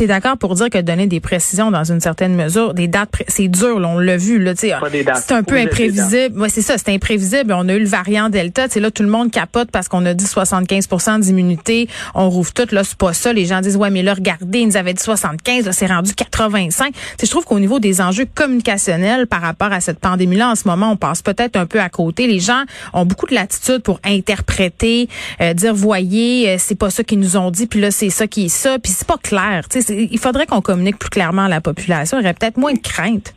es 0.00 0.06
d'accord 0.06 0.36
pour 0.38 0.54
dire 0.54 0.70
que 0.70 0.80
donner 0.80 1.06
des 1.06 1.20
précisions 1.20 1.70
dans 1.70 1.84
une 1.84 2.00
certaine 2.00 2.34
mesure, 2.34 2.74
des 2.74 2.88
dates, 2.88 3.10
c'est 3.28 3.48
dur, 3.48 3.80
là, 3.80 3.88
on 3.88 3.98
l'a 3.98 4.16
vu, 4.16 4.38
là, 4.38 4.54
tu 4.54 4.68
c'est 5.16 5.32
un 5.32 5.42
peu 5.42 5.56
imprévisible. 5.56 6.40
Ouais, 6.40 6.48
c'est 6.48 6.62
ça, 6.62 6.78
c'est 6.78 6.94
imprévisible. 6.94 7.52
On 7.52 7.68
a 7.68 7.74
eu 7.74 7.80
le 7.80 7.86
variant 7.86 8.28
Delta, 8.28 8.68
tu 8.68 8.80
là, 8.80 8.90
tout 8.90 9.02
le 9.02 9.08
monde 9.08 9.30
capote 9.30 9.70
parce 9.70 9.88
qu'on 9.88 10.04
a 10.06 10.14
dit 10.14 10.24
75% 10.24 11.20
d'immunité, 11.20 11.88
on 12.14 12.30
rouvre 12.30 12.52
tout, 12.52 12.66
là, 12.72 12.84
c'est 12.84 12.98
pas 12.98 13.12
ça. 13.12 13.32
Les 13.32 13.46
gens 13.46 13.60
disent, 13.60 13.76
ouais, 13.76 13.90
mais 13.90 14.02
là, 14.02 14.14
regardez, 14.14 14.60
ils 14.60 14.66
nous 14.66 14.76
avaient 14.76 14.94
dit 14.94 15.02
75, 15.02 15.66
là, 15.66 15.72
c'est 15.72 15.86
rendu 15.86 16.14
85. 16.14 16.94
je 17.20 17.30
trouve 17.30 17.44
qu'au 17.44 17.58
niveau 17.58 17.80
des 17.80 18.00
enjeux 18.00 18.26
communicationnels 18.32 19.26
par 19.26 19.40
rapport 19.40 19.72
à 19.72 19.80
cette 19.80 19.98
pandémie-là, 19.98 20.50
en 20.50 20.54
ce 20.54 20.68
moment, 20.68 20.92
on 20.92 20.96
passe 20.96 21.22
peut-être 21.22 21.56
un 21.56 21.66
peu 21.66 21.80
à 21.80 21.88
côté. 21.88 22.26
Les 22.26 22.40
gens 22.40 22.62
ont 22.92 23.04
beaucoup 23.04 23.26
de 23.26 23.34
latitude 23.34 23.82
pour 23.82 24.00
interpréter 24.04 24.51
euh, 24.60 25.54
dire 25.54 25.74
voyez, 25.74 26.50
euh, 26.50 26.56
c'est 26.58 26.78
pas 26.78 26.90
ça 26.90 27.04
qu'ils 27.04 27.18
nous 27.18 27.36
ont 27.36 27.50
dit, 27.50 27.66
puis 27.66 27.80
là 27.80 27.90
c'est 27.90 28.10
ça 28.10 28.26
qui 28.26 28.46
est 28.46 28.48
ça, 28.48 28.78
puis 28.78 28.92
c'est 28.92 29.06
pas 29.06 29.18
clair. 29.18 29.62
Il 29.88 30.18
faudrait 30.18 30.46
qu'on 30.46 30.60
communique 30.60 30.98
plus 30.98 31.10
clairement 31.10 31.44
à 31.44 31.48
la 31.48 31.60
population. 31.60 32.18
Il 32.18 32.22
y 32.22 32.24
aurait 32.24 32.34
peut-être 32.34 32.56
moins 32.56 32.72
de 32.72 32.78
crainte. 32.78 33.34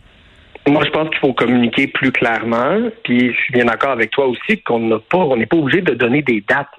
Moi, 0.68 0.82
je 0.84 0.90
pense 0.90 1.10
qu'il 1.10 1.20
faut 1.20 1.34
communiquer 1.34 1.88
plus 1.88 2.12
clairement. 2.12 2.90
Puis 3.04 3.32
je 3.32 3.38
suis 3.38 3.54
bien 3.54 3.66
d'accord 3.66 3.92
avec 3.92 4.12
toi 4.12 4.28
aussi 4.28 4.62
qu'on 4.64 4.80
n'a 4.80 5.00
pas, 5.00 5.20
on 5.20 5.38
n'est 5.38 5.46
pas 5.46 5.58
obligé 5.58 5.82
de 5.82 5.94
donner 5.94 6.22
des 6.24 6.44
dates. 6.48 6.70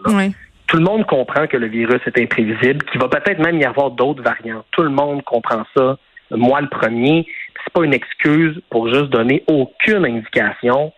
Tout 0.66 0.76
le 0.78 0.82
monde 0.82 1.06
comprend 1.06 1.46
que 1.46 1.56
le 1.56 1.68
virus 1.68 2.00
est 2.06 2.20
imprévisible, 2.20 2.84
qu'il 2.90 3.00
va 3.00 3.08
peut-être 3.08 3.38
même 3.38 3.60
y 3.60 3.64
avoir 3.64 3.92
d'autres 3.92 4.22
variants. 4.22 4.64
Tout 4.72 4.82
le 4.82 4.90
monde 4.90 5.22
comprend 5.22 5.64
ça. 5.76 5.96
Moi, 6.32 6.61
le 6.61 6.68
premier, 6.68 7.25
c'est 7.64 7.72
pas 7.72 7.84
une 7.84 7.94
excuse 7.94 8.61
pour 8.70 8.92
juste 8.92 9.11
donner 9.11 9.44
aucune 9.46 10.04
indication 10.04 10.92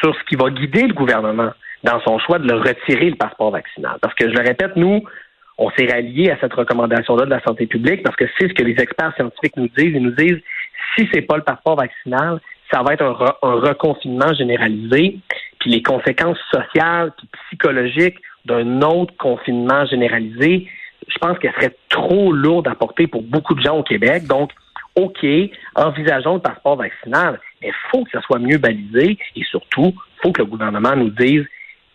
sur 0.00 0.12
ce 0.16 0.24
qui 0.28 0.34
va 0.34 0.50
guider 0.50 0.82
le 0.82 0.94
gouvernement 0.94 1.52
dans 1.84 2.00
son 2.00 2.18
choix 2.18 2.38
de 2.38 2.46
le 2.46 2.56
retirer, 2.58 3.10
le 3.10 3.16
passeport 3.16 3.50
vaccinal. 3.50 3.96
Parce 4.00 4.14
que, 4.14 4.28
je 4.28 4.34
le 4.34 4.40
répète, 4.40 4.76
nous, 4.76 5.02
on 5.58 5.70
s'est 5.70 5.86
ralliés 5.86 6.30
à 6.30 6.38
cette 6.40 6.54
recommandation-là 6.54 7.24
de 7.24 7.30
la 7.30 7.42
santé 7.42 7.66
publique 7.66 8.02
parce 8.02 8.16
que 8.16 8.24
c'est 8.38 8.48
ce 8.48 8.54
que 8.54 8.62
les 8.62 8.80
experts 8.80 9.12
scientifiques 9.16 9.56
nous 9.56 9.68
disent. 9.76 9.94
Ils 9.94 10.02
nous 10.02 10.14
disent, 10.14 10.38
si 10.96 11.08
c'est 11.12 11.22
pas 11.22 11.36
le 11.36 11.42
passeport 11.42 11.76
vaccinal, 11.76 12.40
ça 12.72 12.82
va 12.82 12.94
être 12.94 13.02
un, 13.02 13.12
reconfinement 13.42 14.32
généralisé, 14.32 15.18
puis 15.60 15.70
les 15.70 15.82
conséquences 15.82 16.38
sociales 16.50 17.12
puis 17.16 17.28
psychologiques 17.48 18.18
d'un 18.46 18.80
autre 18.82 19.14
confinement 19.18 19.84
généralisé, 19.86 20.66
je 21.06 21.18
pense 21.18 21.38
qu'elles 21.38 21.52
seraient 21.52 21.76
trop 21.88 22.32
lourdes 22.32 22.68
à 22.68 22.74
porter 22.74 23.06
pour 23.06 23.22
beaucoup 23.22 23.54
de 23.54 23.60
gens 23.60 23.76
au 23.76 23.82
Québec. 23.82 24.26
Donc, 24.26 24.50
OK, 24.96 25.24
envisageons 25.74 26.34
le 26.34 26.40
passeport 26.40 26.76
vaccinal, 26.76 27.38
mais 27.60 27.68
il 27.68 27.90
faut 27.90 28.04
que 28.04 28.10
ça 28.10 28.20
soit 28.22 28.38
mieux 28.38 28.58
balisé 28.58 29.18
et 29.36 29.44
surtout, 29.44 29.92
il 29.94 30.20
faut 30.22 30.32
que 30.32 30.42
le 30.42 30.46
gouvernement 30.46 30.96
nous 30.96 31.10
dise 31.10 31.44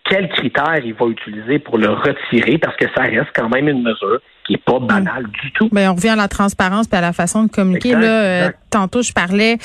quels 0.09 0.29
critères 0.29 0.83
il 0.83 0.93
va 0.93 1.05
utiliser 1.07 1.59
pour 1.59 1.77
le 1.77 1.89
retirer 1.89 2.57
parce 2.57 2.75
que 2.77 2.85
ça 2.95 3.03
reste 3.03 3.31
quand 3.35 3.49
même 3.49 3.67
une 3.67 3.83
mesure 3.83 4.19
qui 4.47 4.53
est 4.53 4.63
pas 4.63 4.79
banale 4.79 5.25
du 5.25 5.51
tout. 5.51 5.67
Mais 5.73 5.83
ben, 5.83 5.91
on 5.91 5.95
revient 5.95 6.09
à 6.09 6.15
la 6.15 6.29
transparence 6.29 6.85
et 6.91 6.95
à 6.95 7.01
la 7.01 7.11
façon 7.11 7.43
de 7.43 7.51
communiquer. 7.51 7.91
là, 7.91 8.07
euh, 8.07 8.49
tantôt, 8.69 9.01
je 9.01 9.11
parlais 9.11 9.57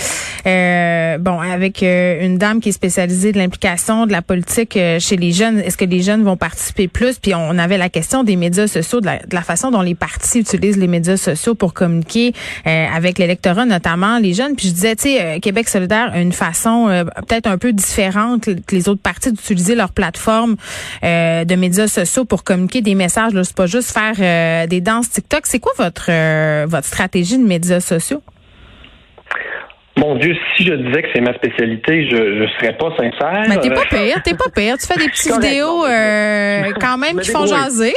euh, 0.46 1.18
bon 1.18 1.38
avec 1.38 1.82
euh, 1.82 2.26
une 2.26 2.36
dame 2.36 2.60
qui 2.60 2.70
est 2.70 2.72
spécialisée 2.72 3.30
de 3.30 3.38
l'implication 3.38 4.06
de 4.06 4.12
la 4.12 4.22
politique 4.22 4.76
chez 4.98 5.16
les 5.16 5.32
jeunes. 5.32 5.60
Est-ce 5.60 5.76
que 5.76 5.84
les 5.84 6.02
jeunes 6.02 6.24
vont 6.24 6.36
participer 6.36 6.88
plus? 6.88 7.20
Puis 7.20 7.32
on 7.34 7.58
avait 7.58 7.78
la 7.78 7.88
question 7.88 8.24
des 8.24 8.34
médias 8.34 8.66
sociaux, 8.66 9.00
de 9.00 9.06
la, 9.06 9.42
façon 9.42 9.70
dont 9.70 9.82
les 9.82 9.94
partis 9.94 10.40
utilisent 10.40 10.78
les 10.78 10.88
médias 10.88 11.16
sociaux 11.16 11.54
pour 11.54 11.74
communiquer 11.74 12.32
avec 12.64 13.18
l'électorat, 13.18 13.64
notamment 13.64 14.18
les 14.18 14.34
jeunes. 14.34 14.56
Puis 14.56 14.68
je 14.68 14.72
disais, 14.72 14.96
tu 14.96 15.02
sais, 15.02 15.40
Québec 15.40 15.68
solidaire 15.68 16.10
a 16.12 16.20
une 16.20 16.32
façon 16.32 17.04
peut-être 17.28 17.46
un 17.46 17.58
peu 17.58 17.72
différente 17.72 18.44
que 18.66 18.74
les 18.74 18.88
autres 18.88 19.02
partis 19.02 19.30
d'utiliser 19.30 19.74
leur 19.74 19.92
plateforme 19.92 20.56
de 21.02 21.54
médias 21.54 21.86
sociaux 21.86 22.24
pour 22.24 22.42
communiquer 22.42 22.80
des 22.80 22.94
messages. 22.94 23.32
C'est 23.42 23.56
pas 23.56 23.66
juste 23.66 23.92
faire 23.92 24.68
des 24.72 24.80
danses 24.80 25.10
TikTok. 25.10 25.42
C'est 25.44 25.60
quoi 25.60 25.72
votre, 25.76 26.10
euh, 26.10 26.64
votre 26.66 26.86
stratégie 26.86 27.36
de 27.36 27.44
médias 27.44 27.80
sociaux? 27.80 28.22
Mon 29.98 30.16
Dieu, 30.16 30.34
si 30.56 30.64
je 30.64 30.72
disais 30.72 31.02
que 31.02 31.08
c'est 31.14 31.20
ma 31.20 31.34
spécialité, 31.34 32.08
je 32.08 32.16
ne 32.16 32.46
serais 32.48 32.74
pas 32.78 32.90
sincère. 32.96 33.44
Mais 33.48 33.58
t'es 33.58 33.68
pas 33.68 33.84
pire, 33.84 34.22
t'es 34.22 34.34
pas 34.34 34.48
pire. 34.48 34.78
Tu 34.78 34.86
fais 34.86 34.98
des 34.98 35.10
petites 35.10 35.32
vidéos 35.34 35.84
euh, 35.84 36.72
quand 36.80 36.96
même 36.96 37.20
qui 37.20 37.30
font 37.30 37.44
jaser. 37.44 37.92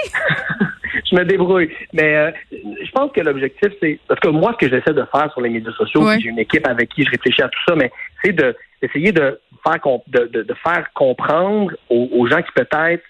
je 1.10 1.16
me 1.16 1.24
débrouille. 1.24 1.72
Mais 1.94 2.16
euh, 2.18 2.32
je 2.52 2.92
pense 2.92 3.12
que 3.14 3.22
l'objectif, 3.22 3.70
c'est 3.82 3.98
parce 4.10 4.20
que 4.20 4.28
moi, 4.28 4.52
ce 4.60 4.66
que 4.66 4.70
j'essaie 4.70 4.94
de 4.94 5.06
faire 5.10 5.32
sur 5.32 5.40
les 5.40 5.50
médias 5.50 5.72
sociaux, 5.72 6.06
j'ai 6.20 6.28
une 6.28 6.40
équipe 6.40 6.68
avec 6.68 6.90
qui 6.90 7.06
je 7.06 7.12
réfléchis 7.12 7.42
à 7.42 7.48
tout 7.48 7.62
ça, 7.66 7.76
mais 7.76 7.90
c'est 8.22 8.34
de 8.34 8.54
d'essayer 8.82 9.14
de 9.14 9.40
faire 9.64 9.80
de, 10.08 10.26
de, 10.26 10.42
de 10.44 10.54
faire 10.62 10.86
comprendre 10.94 11.72
aux, 11.90 12.28
gens 12.28 12.42
qui 12.42 12.52
peut-être 12.54 13.02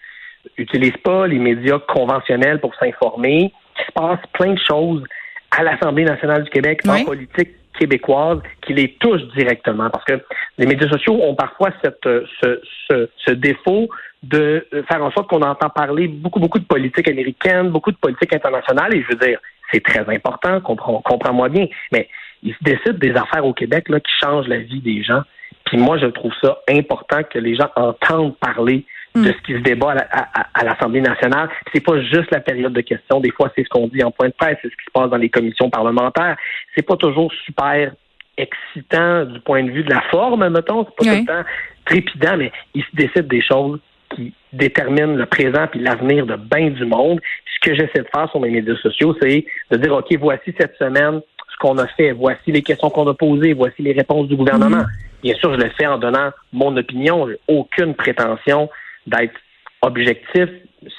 utilisent 0.57 0.97
pas 1.03 1.27
les 1.27 1.39
médias 1.39 1.79
conventionnels 1.79 2.59
pour 2.59 2.73
s'informer 2.75 3.53
qu'il 3.75 3.85
se 3.85 3.91
passe 3.91 4.19
plein 4.33 4.53
de 4.53 4.59
choses 4.59 5.03
à 5.51 5.63
l'Assemblée 5.63 6.03
nationale 6.03 6.43
du 6.43 6.49
Québec 6.49 6.81
en 6.87 7.03
politique 7.03 7.49
québécoise 7.77 8.39
qui 8.61 8.73
les 8.73 8.93
touchent 8.99 9.27
directement. 9.35 9.89
Parce 9.89 10.05
que 10.05 10.21
les 10.57 10.65
médias 10.65 10.89
sociaux 10.89 11.19
ont 11.21 11.35
parfois 11.35 11.71
cette, 11.83 12.03
ce, 12.03 12.61
ce, 12.89 13.09
ce 13.17 13.31
défaut 13.31 13.89
de 14.23 14.67
faire 14.87 15.03
en 15.03 15.11
sorte 15.11 15.29
qu'on 15.29 15.41
entend 15.41 15.69
parler 15.69 16.07
beaucoup, 16.07 16.39
beaucoup 16.39 16.59
de 16.59 16.65
politique 16.65 17.07
américaine, 17.07 17.69
beaucoup 17.69 17.91
de 17.91 17.97
politique 17.97 18.33
internationale, 18.33 18.95
et 18.95 19.03
je 19.03 19.07
veux 19.09 19.19
dire, 19.27 19.39
c'est 19.71 19.83
très 19.83 20.07
important, 20.13 20.61
comprends, 20.61 21.01
comprends-moi 21.01 21.49
bien, 21.49 21.67
mais 21.91 22.07
ils 22.43 22.53
se 22.53 22.63
décident 22.63 22.97
des 22.97 23.11
affaires 23.11 23.45
au 23.45 23.53
Québec 23.53 23.89
là, 23.89 23.99
qui 23.99 24.11
changent 24.19 24.47
la 24.47 24.57
vie 24.57 24.81
des 24.81 25.03
gens. 25.03 25.21
Puis 25.65 25.77
moi, 25.77 25.97
je 25.97 26.05
trouve 26.07 26.33
ça 26.41 26.59
important 26.69 27.21
que 27.23 27.39
les 27.39 27.55
gens 27.55 27.69
entendent 27.75 28.37
parler 28.37 28.85
de 29.15 29.31
ce 29.31 29.41
qui 29.45 29.53
se 29.53 29.59
débat 29.59 29.95
à, 30.11 30.63
l'Assemblée 30.63 31.01
nationale. 31.01 31.49
C'est 31.73 31.83
pas 31.83 31.99
juste 32.01 32.31
la 32.31 32.41
période 32.41 32.73
de 32.73 32.81
questions. 32.81 33.19
Des 33.19 33.31
fois, 33.31 33.51
c'est 33.55 33.63
ce 33.63 33.69
qu'on 33.69 33.87
dit 33.87 34.03
en 34.03 34.11
point 34.11 34.27
de 34.27 34.33
presse, 34.33 34.57
c'est 34.61 34.69
ce 34.69 34.75
qui 34.75 34.85
se 34.85 34.91
passe 34.93 35.09
dans 35.09 35.17
les 35.17 35.29
commissions 35.29 35.69
parlementaires. 35.69 36.35
C'est 36.75 36.85
pas 36.85 36.97
toujours 36.97 37.31
super 37.45 37.93
excitant 38.37 39.25
du 39.25 39.39
point 39.39 39.63
de 39.63 39.71
vue 39.71 39.83
de 39.83 39.89
la 39.89 40.01
forme, 40.11 40.47
mettons. 40.49 40.85
C'est 40.85 40.95
pas 40.95 41.15
tout 41.15 41.19
le 41.21 41.25
temps 41.25 41.49
trépidant, 41.85 42.37
mais 42.37 42.51
ils 42.73 42.83
se 42.83 42.95
décident 42.95 43.27
des 43.27 43.41
choses 43.41 43.79
qui 44.13 44.33
déterminent 44.53 45.15
le 45.15 45.25
présent 45.25 45.67
puis 45.67 45.79
l'avenir 45.79 46.25
de 46.25 46.35
bien 46.35 46.69
du 46.69 46.85
monde. 46.85 47.19
Ce 47.53 47.69
que 47.69 47.75
j'essaie 47.75 48.01
de 48.01 48.07
faire 48.13 48.29
sur 48.29 48.39
mes 48.39 48.49
médias 48.49 48.75
sociaux, 48.77 49.15
c'est 49.21 49.45
de 49.71 49.77
dire, 49.77 49.93
OK, 49.93 50.13
voici 50.19 50.53
cette 50.59 50.75
semaine 50.77 51.21
ce 51.55 51.57
qu'on 51.59 51.77
a 51.77 51.87
fait, 51.87 52.11
voici 52.11 52.51
les 52.51 52.61
questions 52.61 52.89
qu'on 52.89 53.07
a 53.07 53.13
posées, 53.13 53.53
voici 53.53 53.81
les 53.81 53.93
réponses 53.93 54.27
du 54.27 54.35
gouvernement. 54.35 54.77
Mhm. 54.77 54.87
Bien 55.23 55.35
sûr, 55.35 55.53
je 55.53 55.59
le 55.59 55.69
fais 55.69 55.87
en 55.87 55.97
donnant 55.97 56.31
mon 56.51 56.75
opinion. 56.75 57.27
J'ai 57.27 57.37
aucune 57.47 57.95
prétention 57.95 58.69
d'être 59.07 59.35
objectif. 59.81 60.49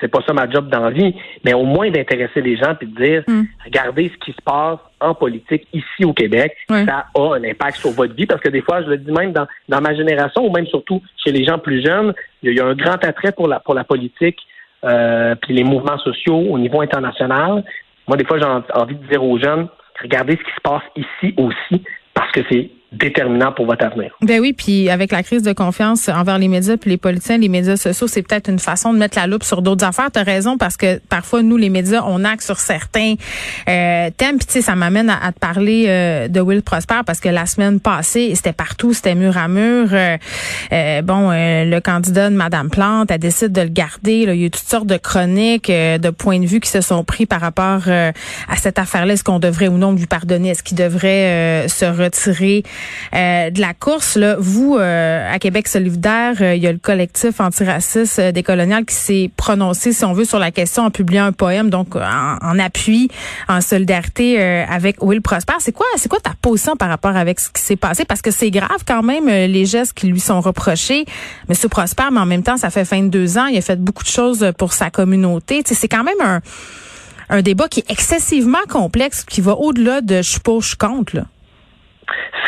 C'est 0.00 0.08
pas 0.08 0.20
ça 0.26 0.32
ma 0.32 0.50
job 0.50 0.68
d'envie, 0.68 1.14
mais 1.44 1.54
au 1.54 1.64
moins 1.64 1.90
d'intéresser 1.90 2.40
les 2.40 2.56
gens 2.56 2.74
puis 2.74 2.88
de 2.88 2.96
dire, 2.96 3.22
mm. 3.26 3.42
regardez 3.64 4.10
ce 4.12 4.24
qui 4.24 4.32
se 4.32 4.42
passe 4.44 4.78
en 5.00 5.14
politique 5.14 5.66
ici 5.72 6.04
au 6.04 6.12
Québec. 6.12 6.56
Ça 6.68 7.06
a 7.14 7.20
un 7.20 7.44
impact 7.44 7.76
sur 7.76 7.90
votre 7.90 8.14
vie 8.14 8.26
parce 8.26 8.40
que 8.40 8.48
des 8.48 8.62
fois, 8.62 8.82
je 8.82 8.88
le 8.88 8.98
dis 8.98 9.12
même 9.12 9.32
dans, 9.32 9.46
dans 9.68 9.80
ma 9.80 9.94
génération 9.94 10.44
ou 10.44 10.50
même 10.50 10.66
surtout 10.66 11.02
chez 11.22 11.30
les 11.30 11.44
gens 11.44 11.58
plus 11.58 11.84
jeunes, 11.84 12.14
il 12.42 12.52
y 12.52 12.60
a 12.60 12.66
un 12.66 12.74
grand 12.74 13.02
attrait 13.04 13.32
pour 13.32 13.48
la, 13.48 13.60
pour 13.60 13.74
la 13.74 13.84
politique 13.84 14.38
euh, 14.84 15.34
puis 15.36 15.54
les 15.54 15.64
mouvements 15.64 15.98
sociaux 15.98 16.38
au 16.38 16.58
niveau 16.58 16.80
international. 16.80 17.64
Moi, 18.08 18.16
des 18.16 18.24
fois, 18.24 18.38
j'ai 18.38 18.78
envie 18.78 18.94
de 18.94 19.06
dire 19.06 19.22
aux 19.22 19.38
jeunes, 19.38 19.68
regardez 20.00 20.32
ce 20.32 20.42
qui 20.42 20.54
se 20.56 20.60
passe 20.62 20.82
ici 20.96 21.34
aussi 21.36 21.82
parce 22.14 22.30
que 22.32 22.40
c'est 22.50 22.70
déterminant 22.92 23.52
pour 23.52 23.66
votre 23.66 23.84
avenir. 23.84 24.12
Ben 24.22 24.40
oui, 24.40 24.52
puis 24.52 24.88
avec 24.88 25.10
la 25.10 25.22
crise 25.22 25.42
de 25.42 25.52
confiance 25.52 26.08
envers 26.08 26.38
les 26.38 26.46
médias 26.46 26.76
puis 26.76 26.90
les 26.90 26.96
politiciens, 26.96 27.36
les 27.36 27.48
médias 27.48 27.76
sociaux, 27.76 28.06
c'est 28.06 28.22
peut-être 28.22 28.48
une 28.48 28.60
façon 28.60 28.92
de 28.92 28.98
mettre 28.98 29.18
la 29.18 29.26
loupe 29.26 29.42
sur 29.42 29.60
d'autres 29.60 29.84
affaires. 29.84 30.10
Tu 30.12 30.20
as 30.20 30.22
raison 30.22 30.56
parce 30.56 30.76
que 30.76 31.00
parfois 31.08 31.42
nous 31.42 31.56
les 31.56 31.68
médias, 31.68 32.02
on 32.06 32.24
acte 32.24 32.42
sur 32.42 32.58
certains 32.58 33.14
euh, 33.68 34.10
thèmes. 34.16 34.38
Puis 34.38 34.46
tu 34.46 34.52
sais, 34.54 34.62
ça 34.62 34.76
m'amène 34.76 35.10
à, 35.10 35.32
te 35.32 35.38
parler 35.38 35.86
euh, 35.88 36.28
de 36.28 36.40
Will 36.40 36.62
Prosper 36.62 37.00
parce 37.04 37.18
que 37.18 37.28
la 37.28 37.46
semaine 37.46 37.80
passée, 37.80 38.34
c'était 38.36 38.52
partout, 38.52 38.94
c'était 38.94 39.16
mur 39.16 39.36
à 39.36 39.48
mur. 39.48 39.88
Euh, 39.92 40.16
euh 40.72 41.02
bon, 41.02 41.30
le 41.32 41.80
candidat 41.80 42.30
de 42.30 42.36
Madame 42.36 42.70
Plante, 42.70 43.10
elle 43.10 43.18
décide 43.18 43.52
de 43.52 43.62
le 43.62 43.68
garder. 43.68 44.26
Là. 44.26 44.34
Il 44.34 44.40
y 44.40 44.44
a 44.44 44.46
eu 44.46 44.50
toutes 44.50 44.62
sortes 44.62 44.86
de 44.86 44.96
chroniques, 44.96 45.70
de 45.70 46.10
points 46.10 46.38
de 46.38 46.46
vue 46.46 46.60
qui 46.60 46.70
se 46.70 46.80
sont 46.80 47.02
pris 47.02 47.26
par 47.26 47.40
rapport 47.40 47.88
à 47.88 48.56
cette 48.56 48.78
affaire-là. 48.78 49.14
Est-ce 49.14 49.24
qu'on 49.24 49.38
devrait 49.40 49.68
ou 49.68 49.76
non 49.76 49.92
lui 49.92 50.06
pardonner? 50.06 50.50
Est-ce 50.50 50.62
qu'il 50.62 50.76
devrait 50.76 51.66
se 51.68 51.84
retirer? 51.84 52.62
Euh, 53.14 53.50
de 53.50 53.60
la 53.60 53.74
course. 53.74 54.16
Là, 54.16 54.36
vous, 54.38 54.76
euh, 54.76 55.32
à 55.32 55.38
Québec 55.38 55.68
solidaire, 55.68 56.34
euh, 56.40 56.54
il 56.54 56.62
y 56.62 56.66
a 56.66 56.72
le 56.72 56.78
collectif 56.78 57.40
antiraciste 57.40 58.20
des 58.20 58.42
coloniales 58.42 58.84
qui 58.84 58.94
s'est 58.94 59.30
prononcé, 59.36 59.92
si 59.92 60.04
on 60.04 60.12
veut, 60.12 60.24
sur 60.24 60.38
la 60.38 60.50
question 60.50 60.84
en 60.84 60.90
publiant 60.90 61.24
un 61.24 61.32
poème, 61.32 61.70
donc 61.70 61.96
en, 61.96 62.58
appui, 62.58 63.10
en 63.48 63.60
solidarité 63.60 64.40
avec 64.40 65.02
Will 65.02 65.22
Prosper. 65.22 65.54
C'est 65.58 65.72
quoi, 65.72 65.86
c'est 65.96 66.08
quoi 66.08 66.20
ta 66.20 66.32
position 66.40 66.76
par 66.76 66.88
rapport 66.88 67.16
avec 67.16 67.40
ce 67.40 67.50
qui 67.50 67.62
s'est 67.62 67.76
passé? 67.76 68.04
Parce 68.04 68.22
que 68.22 68.30
c'est 68.30 68.50
grave 68.50 68.84
quand 68.86 69.02
même 69.02 69.26
les 69.26 69.66
gestes 69.66 69.94
qui 69.94 70.06
lui 70.06 70.20
sont 70.20 70.40
reprochés. 70.40 71.04
Monsieur 71.48 71.68
Prosper, 71.68 72.04
mais 72.12 72.20
en 72.20 72.26
même 72.26 72.42
temps, 72.42 72.56
ça 72.56 72.70
fait 72.70 72.84
22 72.84 73.38
ans, 73.38 73.46
il 73.46 73.58
a 73.58 73.62
fait 73.62 73.80
beaucoup 73.80 74.04
de 74.04 74.08
choses 74.08 74.52
pour 74.58 74.72
sa 74.72 74.90
communauté. 74.90 75.62
c'est 75.64 75.88
quand 75.88 76.04
même 76.04 76.20
un 76.22 76.40
un 77.28 77.42
débat 77.42 77.68
qui 77.68 77.80
est 77.80 77.90
excessivement 77.90 78.64
complexe, 78.68 79.24
qui 79.24 79.40
va 79.40 79.54
au-delà 79.54 80.00
de 80.00 80.16
je 80.16 80.30
suis 80.30 80.40
pour, 80.40 80.62
je 80.62 80.76
compte. 80.76 81.12
Là. 81.12 81.24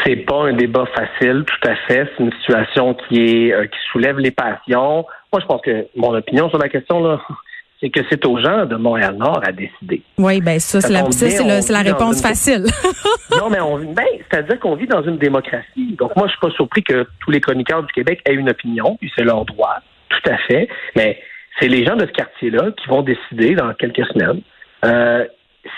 C'est 0.08 0.16
pas 0.16 0.44
un 0.44 0.54
débat 0.54 0.86
facile, 0.94 1.44
tout 1.44 1.68
à 1.68 1.76
fait. 1.86 2.08
C'est 2.16 2.24
une 2.24 2.32
situation 2.40 2.94
qui 2.94 3.20
est 3.20 3.52
euh, 3.52 3.66
qui 3.66 3.78
soulève 3.92 4.18
les 4.18 4.30
passions. 4.30 5.04
Moi, 5.30 5.42
je 5.42 5.44
pense 5.44 5.60
que 5.60 5.86
mon 5.96 6.14
opinion 6.14 6.48
sur 6.48 6.56
la 6.56 6.70
question 6.70 7.02
là, 7.02 7.20
c'est 7.80 7.90
que 7.90 8.00
c'est 8.08 8.24
aux 8.24 8.38
gens 8.38 8.64
de 8.64 8.76
Montréal-Nord 8.76 9.42
à 9.44 9.52
décider. 9.52 10.02
Oui, 10.16 10.40
ben 10.40 10.58
ça, 10.60 10.80
c'est 10.80 10.92
la, 10.94 11.02
la, 11.02 11.90
réponse 11.90 12.22
facile. 12.22 12.64
non, 13.38 13.50
mais 13.50 13.60
on, 13.60 13.76
ben, 13.78 14.06
c'est-à-dire 14.30 14.58
qu'on 14.60 14.76
vit 14.76 14.86
dans 14.86 15.02
une 15.02 15.18
démocratie. 15.18 15.94
Donc 15.98 16.16
moi, 16.16 16.26
je 16.26 16.32
suis 16.32 16.40
pas 16.40 16.50
surpris 16.52 16.82
que 16.82 17.06
tous 17.20 17.30
les 17.30 17.42
chroniqueurs 17.42 17.82
du 17.82 17.92
Québec 17.92 18.22
aient 18.24 18.34
une 18.34 18.48
opinion, 18.48 18.96
puis 18.98 19.12
c'est 19.14 19.24
leur 19.24 19.44
droit, 19.44 19.76
tout 20.08 20.30
à 20.30 20.38
fait. 20.38 20.70
Mais 20.96 21.20
c'est 21.60 21.68
les 21.68 21.84
gens 21.84 21.96
de 21.96 22.06
ce 22.06 22.12
quartier-là 22.12 22.70
qui 22.82 22.88
vont 22.88 23.02
décider 23.02 23.54
dans 23.54 23.74
quelques 23.74 24.06
semaines 24.06 24.40
euh, 24.86 25.26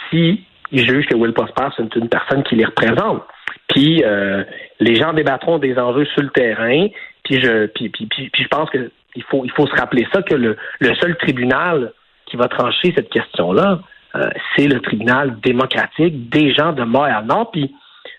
si 0.09 0.45
ils 0.71 0.87
jugent 0.87 1.07
que 1.07 1.17
Will 1.17 1.33
Prosper, 1.33 1.67
c'est 1.77 1.97
une 1.97 2.09
personne 2.09 2.45
qui 2.45 2.55
les 2.55 2.65
représente. 2.65 3.25
Puis 3.71 4.03
euh, 4.05 4.45
les 4.81 4.97
gens 4.97 5.13
débattront 5.13 5.59
des 5.59 5.79
enjeux 5.79 6.05
sur 6.07 6.23
le 6.23 6.31
terrain. 6.31 6.89
Puis 7.25 7.41
je, 7.41 7.67
puis, 7.67 7.89
puis, 7.89 8.07
puis, 8.07 8.31
je 8.43 8.49
pense 8.49 8.69
que 8.71 8.91
il 9.17 9.23
faut, 9.25 9.45
il 9.45 9.51
faut 9.53 9.67
se 9.67 9.75
rappeler 9.75 10.07
ça 10.13 10.23
que 10.23 10.35
le, 10.35 10.57
le 10.79 10.95
seul 10.97 11.17
tribunal 11.17 11.93
qui 12.27 12.37
va 12.37 12.47
trancher 12.47 12.93
cette 12.95 13.11
question-là, 13.11 13.81
euh, 14.15 14.31
c'est 14.55 14.69
le 14.69 14.81
tribunal 14.81 15.41
démocratique 15.41 16.29
des 16.31 16.53
gens 16.53 16.73
de 16.73 16.85
Montréal-Nord. 16.85 17.51
Puis 17.51 17.75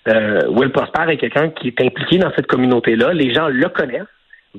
euh, 0.08 0.42
Will 0.50 0.72
Prosper 0.72 1.10
est 1.10 1.18
quelqu'un 1.18 1.50
qui 1.50 1.68
est 1.68 1.82
impliqué 1.82 2.18
dans 2.18 2.32
cette 2.36 2.48
communauté-là. 2.48 3.14
Les 3.14 3.34
gens 3.34 3.48
le 3.48 3.70
connaissent 3.70 4.04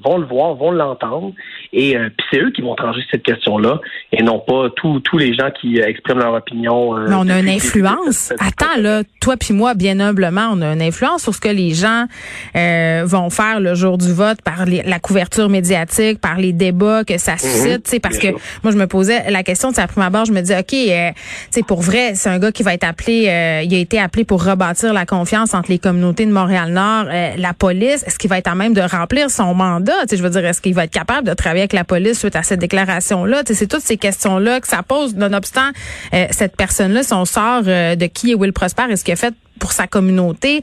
vont 0.00 0.16
le 0.16 0.26
voir, 0.26 0.54
vont 0.54 0.70
l'entendre, 0.70 1.32
et 1.72 1.96
euh, 1.96 2.08
puis 2.16 2.26
c'est 2.30 2.38
eux 2.38 2.50
qui 2.50 2.62
vont 2.62 2.74
trancher 2.74 3.00
cette 3.10 3.22
question-là, 3.22 3.78
et 4.10 4.22
non 4.22 4.38
pas 4.38 4.70
tous 4.74 5.18
les 5.18 5.34
gens 5.34 5.50
qui 5.60 5.80
euh, 5.80 5.86
expriment 5.86 6.20
leur 6.20 6.34
opinion. 6.34 6.96
Euh, 6.96 7.06
Mais 7.08 7.14
on 7.14 7.28
a 7.28 7.38
une 7.40 7.48
influence. 7.48 8.32
Attends 8.38 8.80
là, 8.80 9.02
toi 9.20 9.36
puis 9.36 9.52
moi, 9.52 9.74
bien 9.74 10.00
humblement, 10.00 10.48
on 10.52 10.62
a 10.62 10.72
une 10.72 10.80
influence 10.80 11.22
sur 11.22 11.34
ce 11.34 11.40
que 11.40 11.48
les 11.48 11.74
gens 11.74 12.06
vont 12.54 13.30
faire 13.30 13.60
le 13.60 13.74
jour 13.74 13.98
du 13.98 14.12
vote 14.12 14.40
par 14.42 14.64
la 14.66 14.98
couverture 14.98 15.48
médiatique, 15.48 16.20
par 16.20 16.38
les 16.38 16.52
débats 16.52 17.04
que 17.04 17.18
ça 17.18 17.32
mhm. 17.32 17.38
suscite. 17.38 17.88
C'est 17.88 18.00
parce 18.00 18.18
que 18.18 18.28
moi 18.62 18.72
je 18.72 18.76
me 18.76 18.86
posais 18.86 19.30
la 19.30 19.42
question 19.42 19.70
de 19.70 19.74
sa 19.74 19.86
première 19.86 20.10
barre, 20.10 20.24
je 20.24 20.32
me 20.32 20.40
dis 20.40 20.52
ok, 20.52 21.14
c'est 21.50 21.66
pour 21.66 21.82
vrai, 21.82 22.14
c'est 22.14 22.30
un 22.30 22.38
gars 22.38 22.52
qui 22.52 22.62
va 22.62 22.74
être 22.74 22.84
appelé, 22.84 23.62
il 23.64 23.74
a 23.74 23.78
été 23.78 23.98
appelé 23.98 24.24
pour 24.24 24.44
rebâtir 24.44 24.92
la 24.92 25.04
confiance 25.04 25.54
entre 25.54 25.70
les 25.70 25.78
communautés 25.78 26.26
de 26.26 26.32
Montréal-Nord, 26.32 27.06
la 27.36 27.52
police, 27.54 28.04
est-ce 28.06 28.18
qu'il 28.18 28.30
va 28.30 28.38
être 28.38 28.48
à 28.48 28.54
même 28.54 28.72
de 28.72 28.80
remplir 28.80 29.30
son 29.30 29.54
mandat? 29.54 29.81
Je 30.10 30.22
veux 30.22 30.30
dire, 30.30 30.44
est-ce 30.44 30.60
qu'il 30.60 30.74
va 30.74 30.84
être 30.84 30.92
capable 30.92 31.26
de 31.26 31.34
travailler 31.34 31.62
avec 31.62 31.72
la 31.72 31.84
police 31.84 32.18
suite 32.18 32.36
à 32.36 32.42
cette 32.42 32.60
déclaration-là? 32.60 33.42
C'est 33.46 33.66
toutes 33.66 33.82
ces 33.82 33.96
questions-là 33.96 34.60
que 34.60 34.68
ça 34.68 34.82
pose, 34.82 35.16
nonobstant 35.16 35.70
euh, 36.14 36.26
cette 36.30 36.56
personne-là, 36.56 37.02
si 37.02 37.12
on 37.12 37.24
sort 37.24 37.62
euh, 37.66 37.96
de 37.96 38.06
qui 38.06 38.32
est 38.32 38.34
Will 38.34 38.52
Prosper 38.52 38.84
et 38.90 38.96
ce 38.96 39.04
qu'il 39.04 39.12
a 39.12 39.16
fait 39.16 39.34
pour 39.60 39.72
sa 39.72 39.86
communauté, 39.86 40.60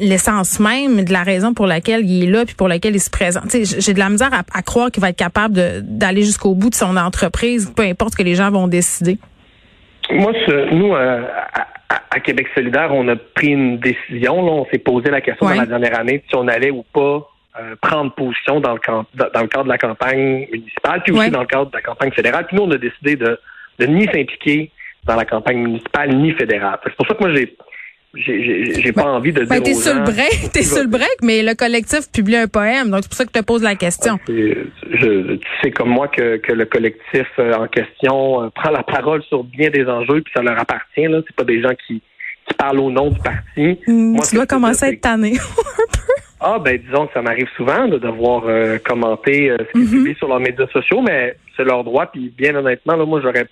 l'essence 0.00 0.58
même 0.58 1.04
de 1.04 1.12
la 1.12 1.22
raison 1.22 1.54
pour 1.54 1.66
laquelle 1.66 2.04
il 2.04 2.24
est 2.24 2.30
là 2.30 2.44
puis 2.44 2.56
pour 2.56 2.66
laquelle 2.66 2.96
il 2.96 3.00
se 3.00 3.10
présente. 3.10 3.44
J'ai 3.52 3.94
de 3.94 3.98
la 3.98 4.08
misère 4.08 4.30
à, 4.32 4.62
croire 4.62 4.90
qu'il 4.90 5.02
va 5.02 5.10
être 5.10 5.16
capable 5.16 5.54
d'aller 5.82 6.22
jusqu'au 6.22 6.54
bout 6.54 6.70
de 6.70 6.74
son 6.74 6.96
entreprise, 6.96 7.72
peu 7.76 7.84
importe 7.84 8.12
ce 8.12 8.16
que 8.16 8.22
les 8.24 8.34
gens 8.34 8.50
vont 8.50 8.66
décider. 8.66 9.18
Moi, 10.10 10.32
nous, 10.72 10.94
euh, 10.94 11.22
à, 11.88 12.20
Québec 12.20 12.48
solidaire, 12.56 12.90
on 12.92 13.06
a 13.06 13.14
pris 13.14 13.48
une 13.48 13.78
décision. 13.78 14.38
on 14.40 14.66
s'est 14.66 14.78
posé 14.78 15.10
la 15.10 15.20
question 15.20 15.46
dans 15.46 15.54
la 15.54 15.66
dernière 15.66 16.00
année 16.00 16.22
si 16.28 16.34
on 16.34 16.48
allait 16.48 16.70
ou 16.70 16.84
pas 16.92 17.33
euh, 17.58 17.76
prendre 17.80 18.12
position 18.14 18.60
dans 18.60 18.72
le, 18.72 18.80
camp, 18.80 19.06
dans 19.14 19.40
le 19.40 19.46
cadre 19.46 19.64
de 19.64 19.68
la 19.68 19.78
campagne 19.78 20.46
municipale, 20.50 21.02
puis 21.04 21.12
aussi 21.12 21.30
dans 21.30 21.40
le 21.40 21.46
cadre 21.46 21.70
de 21.70 21.76
la 21.76 21.82
campagne 21.82 22.10
fédérale. 22.10 22.46
Puis 22.46 22.56
nous, 22.56 22.64
on 22.64 22.70
a 22.70 22.78
décidé 22.78 23.16
de, 23.16 23.38
de 23.78 23.86
ni 23.86 24.06
s'impliquer 24.06 24.70
dans 25.04 25.16
la 25.16 25.24
campagne 25.24 25.58
municipale 25.58 26.16
ni 26.16 26.32
fédérale. 26.32 26.78
C'est 26.84 26.96
pour 26.96 27.06
ça 27.06 27.14
que 27.14 27.20
moi, 27.20 27.32
j'ai 27.34 27.54
j'ai 28.16 28.92
pas 28.92 29.04
envie 29.04 29.32
de 29.32 29.44
ben, 29.44 29.60
dire. 29.60 29.62
T'es 29.62 29.74
sur 29.74 29.94
le 29.94 30.02
break, 30.02 30.50
t'es 30.52 30.62
sur 30.62 30.82
le 30.82 30.88
break, 30.88 31.16
mais 31.22 31.42
le 31.42 31.54
collectif 31.54 32.10
publie 32.12 32.36
un 32.36 32.46
poème, 32.46 32.90
donc 32.90 33.00
c'est 33.02 33.08
pour 33.08 33.16
ça 33.16 33.24
que 33.24 33.30
je 33.34 33.40
te 33.40 33.44
pose 33.44 33.62
la 33.62 33.74
question. 33.74 34.18
Je, 34.28 35.34
tu 35.36 35.48
sais 35.62 35.70
comme 35.70 35.90
moi 35.90 36.08
que, 36.08 36.36
que 36.36 36.52
le 36.52 36.64
collectif 36.64 37.26
euh, 37.38 37.54
en 37.54 37.66
question 37.66 38.42
euh, 38.42 38.50
prend 38.50 38.70
la 38.70 38.82
parole 38.82 39.22
sur 39.24 39.44
bien 39.44 39.70
des 39.70 39.86
enjeux, 39.86 40.22
puis 40.22 40.32
ça 40.34 40.42
leur 40.42 40.58
appartient. 40.58 41.06
Là, 41.06 41.20
c'est 41.26 41.36
pas 41.36 41.44
des 41.44 41.60
gens 41.60 41.72
qui 41.86 42.02
tu 42.46 42.54
parles 42.56 42.78
au 42.78 42.90
nom 42.90 43.10
du 43.10 43.18
parti. 43.20 43.78
Mm, 43.86 44.12
Moi, 44.12 44.24
tu 44.28 44.36
dois 44.36 44.46
commencer 44.46 44.84
à 44.84 44.88
être 44.90 45.00
tanné. 45.00 45.32
Ah, 46.46 46.58
ben 46.58 46.76
disons 46.78 47.06
que 47.06 47.14
ça 47.14 47.22
m'arrive 47.22 47.48
souvent 47.56 47.88
de 47.88 47.96
devoir 47.98 48.42
euh, 48.46 48.78
commenter 48.84 49.50
euh, 49.50 49.56
ce 49.58 49.72
qui 49.72 49.78
est 49.78 49.80
Mhm. 49.86 49.90
publié 49.98 50.14
sur 50.16 50.28
leurs 50.28 50.40
médias 50.40 50.66
sociaux, 50.68 51.00
mais 51.00 51.36
c'est 51.56 51.64
leur 51.64 51.82
droit. 51.84 52.06
Puis 52.06 52.32
bien 52.36 52.54
honnêtement, 52.54 52.96
là, 52.96 53.04
moi, 53.06 53.20
j'aurais 53.22 53.46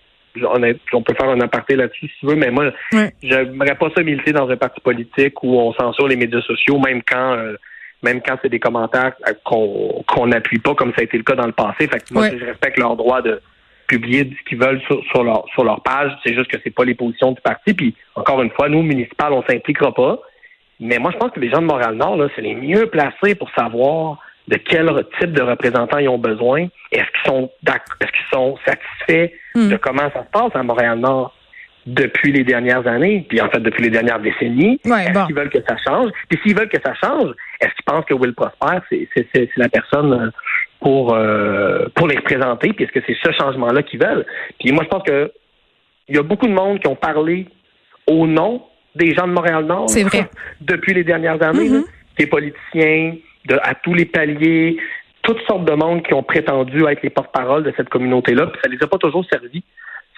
on 0.95 1.03
peut 1.03 1.15
faire 1.15 1.29
un 1.29 1.41
aparté 1.41 1.77
là-dessus 1.77 2.07
si 2.09 2.21
tu 2.21 2.27
veux, 2.27 2.37
mais 2.37 2.51
moi, 2.51 2.71
Ouais. 2.95 3.13
j'aimerais 3.23 3.75
pas 3.75 3.89
ça 3.95 4.03
militer 4.03 4.33
dans 4.33 4.49
un 4.49 4.57
parti 4.57 4.81
politique 4.81 5.43
où 5.43 5.59
on 5.59 5.75
censure 5.75 6.09
les 6.09 6.17
médias 6.17 6.41
sociaux, 6.41 6.79
même 6.79 7.03
quand 7.07 7.33
euh, 7.35 7.57
même 8.03 8.21
quand 8.27 8.37
c'est 8.43 8.49
des 8.49 8.59
commentaires 8.61 9.13
euh, 9.29 9.33
qu'on 9.45 10.03
qu'on 10.07 10.27
n'appuie 10.29 10.59
pas, 10.59 10.75
comme 10.75 10.91
ça 10.95 11.03
a 11.03 11.05
été 11.05 11.17
le 11.19 11.23
cas 11.23 11.35
dans 11.35 11.47
le 11.47 11.53
passé. 11.53 11.87
Fait 11.87 11.99
que 11.99 12.13
moi, 12.15 12.29
je 12.31 12.45
respecte 12.47 12.79
leur 12.79 12.97
droit 12.97 13.21
de 13.21 13.41
publier 13.89 14.31
ce 14.39 14.49
qu'ils 14.49 14.59
veulent 14.59 14.81
sur, 14.87 15.03
sur 15.05 15.23
leur 15.23 15.45
sur 15.53 15.65
leur 15.65 15.83
page. 15.83 16.13
C'est 16.25 16.35
juste 16.35 16.51
que 16.51 16.57
c'est 16.65 16.75
pas 16.75 16.85
les 16.87 16.95
positions 16.95 17.33
du 17.33 17.41
parti. 17.43 17.75
Puis 17.75 17.95
encore 18.15 18.41
une 18.43 18.51
fois, 18.51 18.69
nous, 18.71 18.83
municipal, 18.83 19.33
on 19.35 19.43
s'impliquera 19.43 19.93
pas. 19.93 20.19
Mais 20.83 20.99
moi, 20.99 21.11
je 21.13 21.17
pense 21.19 21.31
que 21.31 21.41
les 21.41 21.49
gens 21.51 21.61
de 21.63 21.67
Montréal-Nord, 21.67 22.17
là, 22.17 22.29
c'est 22.35 22.43
les 22.43 22.55
mieux 22.55 22.87
placés 22.87 23.35
pour 23.35 23.49
savoir 23.57 24.19
de 24.49 24.57
quel 24.57 24.91
type 25.21 25.33
de 25.33 25.43
représentants 25.43 25.99
ils 25.99 26.09
ont 26.09 26.19
besoin. 26.19 26.67
Est-ce 26.91 27.05
qu'ils 27.13 27.27
sont 27.33 27.51
est-ce 27.67 28.11
qu'ils 28.13 28.31
sont 28.33 28.59
satisfaits 28.67 29.33
Hmm. 29.55 29.69
de 29.69 29.77
comment 29.77 30.11
ça 30.15 30.25
se 30.25 30.31
passe 30.33 30.51
à 30.55 30.63
Montréal-Nord 30.63 31.35
depuis 31.85 32.33
les 32.33 32.43
dernières 32.43 32.87
années, 32.87 33.27
puis 33.29 33.39
en 33.43 33.51
fait 33.51 33.61
depuis 33.61 33.83
les 33.85 33.91
dernières 33.91 34.19
décennies? 34.19 34.81
Ouais, 34.87 35.05
est-ce 35.05 35.13
bon. 35.13 35.27
qu'ils 35.27 35.35
veulent 35.35 35.51
que 35.51 35.63
ça 35.69 35.77
change? 35.87 36.11
Puis 36.31 36.39
s'ils 36.43 36.57
veulent 36.57 36.71
que 36.71 36.81
ça 36.83 36.95
change, 36.95 37.33
est-ce 37.61 37.71
qu'ils 37.75 37.85
pensent 37.85 38.07
que 38.07 38.15
Will 38.15 38.33
Prosper, 38.35 38.79
c'est, 38.89 39.07
c'est, 39.15 39.27
c'est, 39.35 39.51
c'est 39.55 39.61
la 39.61 39.69
personne 39.69 40.13
euh, 40.15 40.31
pour 40.81 41.15
euh, 41.15 41.87
pour 41.95 42.09
les 42.09 42.17
représenter? 42.17 42.73
Puis 42.73 42.85
est-ce 42.87 42.93
que 42.93 43.05
c'est 43.07 43.17
ce 43.23 43.31
changement-là 43.33 43.83
qu'ils 43.83 44.01
veulent? 44.01 44.25
Puis 44.59 44.73
moi, 44.73 44.85
je 44.85 44.89
pense 44.89 45.03
que 45.03 45.31
il 46.09 46.17
y 46.17 46.19
a 46.19 46.23
beaucoup 46.23 46.47
de 46.47 46.55
monde 46.55 46.81
qui 46.81 46.89
ont 46.89 46.97
parlé 46.97 47.47
au 48.07 48.27
nom 48.27 48.63
des 48.95 49.15
gens 49.15 49.27
de 49.27 49.33
Montréal-Nord 49.33 49.91
C'est 49.91 50.03
vrai. 50.03 50.29
depuis 50.61 50.95
les 50.95 51.05
dernières 51.05 51.43
années. 51.43 51.69
Mhm. 51.69 51.75
là. 51.77 51.83
Des 52.19 52.27
politiciens, 52.27 53.17
de, 53.47 53.59
à 53.63 53.75
tous 53.75 53.95
les 53.95 54.05
paliers, 54.05 54.77
toutes 55.23 55.41
sortes 55.47 55.65
de 55.65 55.73
monde 55.73 56.03
qui 56.03 56.15
ont 56.15 56.23
prétendu 56.23 56.85
être 56.87 57.03
les 57.03 57.11
porte-parole 57.11 57.63
de 57.63 57.73
cette 57.77 57.89
communauté-là, 57.89 58.47
puis 58.49 58.61
ça 58.63 58.69
les 58.69 58.83
a 58.83 58.87
pas 58.87 58.99
toujours 58.99 59.25
servis. 59.31 59.65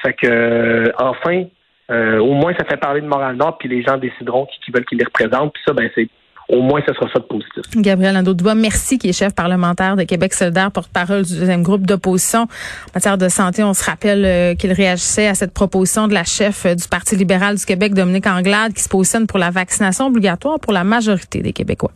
Fait 0.03 0.13
que 0.13 0.27
euh, 0.27 0.93
enfin, 0.99 1.45
euh, 1.91 2.19
au 2.19 2.33
moins 2.33 2.53
ça 2.59 2.65
fait 2.65 2.77
parler 2.77 3.01
de 3.01 3.07
Montréal-Nord, 3.07 3.59
puis 3.59 3.69
les 3.69 3.83
gens 3.83 3.97
décideront 3.97 4.47
qui, 4.47 4.59
qui 4.61 4.71
veulent 4.71 4.85
qu'ils 4.85 4.99
les 4.99 5.05
représentent, 5.05 5.53
puis 5.53 5.63
ça, 5.67 5.73
ben 5.73 5.89
c'est 5.95 6.09
au 6.49 6.63
moins 6.63 6.81
ce 6.87 6.93
sera 6.93 7.07
ça 7.13 7.19
de 7.19 7.25
positif. 7.25 7.63
Gabriel 7.77 8.15
Nadeau-Dubois, 8.15 8.55
merci, 8.55 8.99
qui 8.99 9.09
est 9.09 9.13
chef 9.13 9.35
parlementaire 9.35 9.97
de 9.97 10.03
Québec 10.03 10.35
solidaire, 10.35 10.71
porte-parole 10.71 11.25
du 11.25 11.39
deuxième 11.39 11.63
groupe 11.63 11.87
d'opposition 11.87 12.43
en 12.43 12.47
matière 12.95 13.19
de 13.19 13.29
santé. 13.29 13.65
On 13.65 13.75
se 13.75 13.85
rappelle 13.85 14.25
euh, 14.25 14.55
qu'il 14.55 14.73
réagissait 14.73 15.27
à 15.27 15.35
cette 15.35 15.53
proposition 15.53 16.09
de 16.09 16.15
la 16.15 16.25
chef 16.25 16.67
euh, 16.67 16.75
du 16.75 16.87
Parti 16.89 17.17
libéral 17.17 17.57
du 17.57 17.65
Québec, 17.65 17.95
Dominique 17.95 18.27
Anglade, 18.27 18.73
qui 18.73 18.83
se 18.83 18.89
positionne 18.89 19.27
pour 19.27 19.39
la 19.39 19.51
vaccination 19.51 20.07
obligatoire 20.07 20.61
pour 20.61 20.73
la 20.73 20.85
majorité 20.85 21.41
des 21.41 21.53
Québécois. 21.53 21.93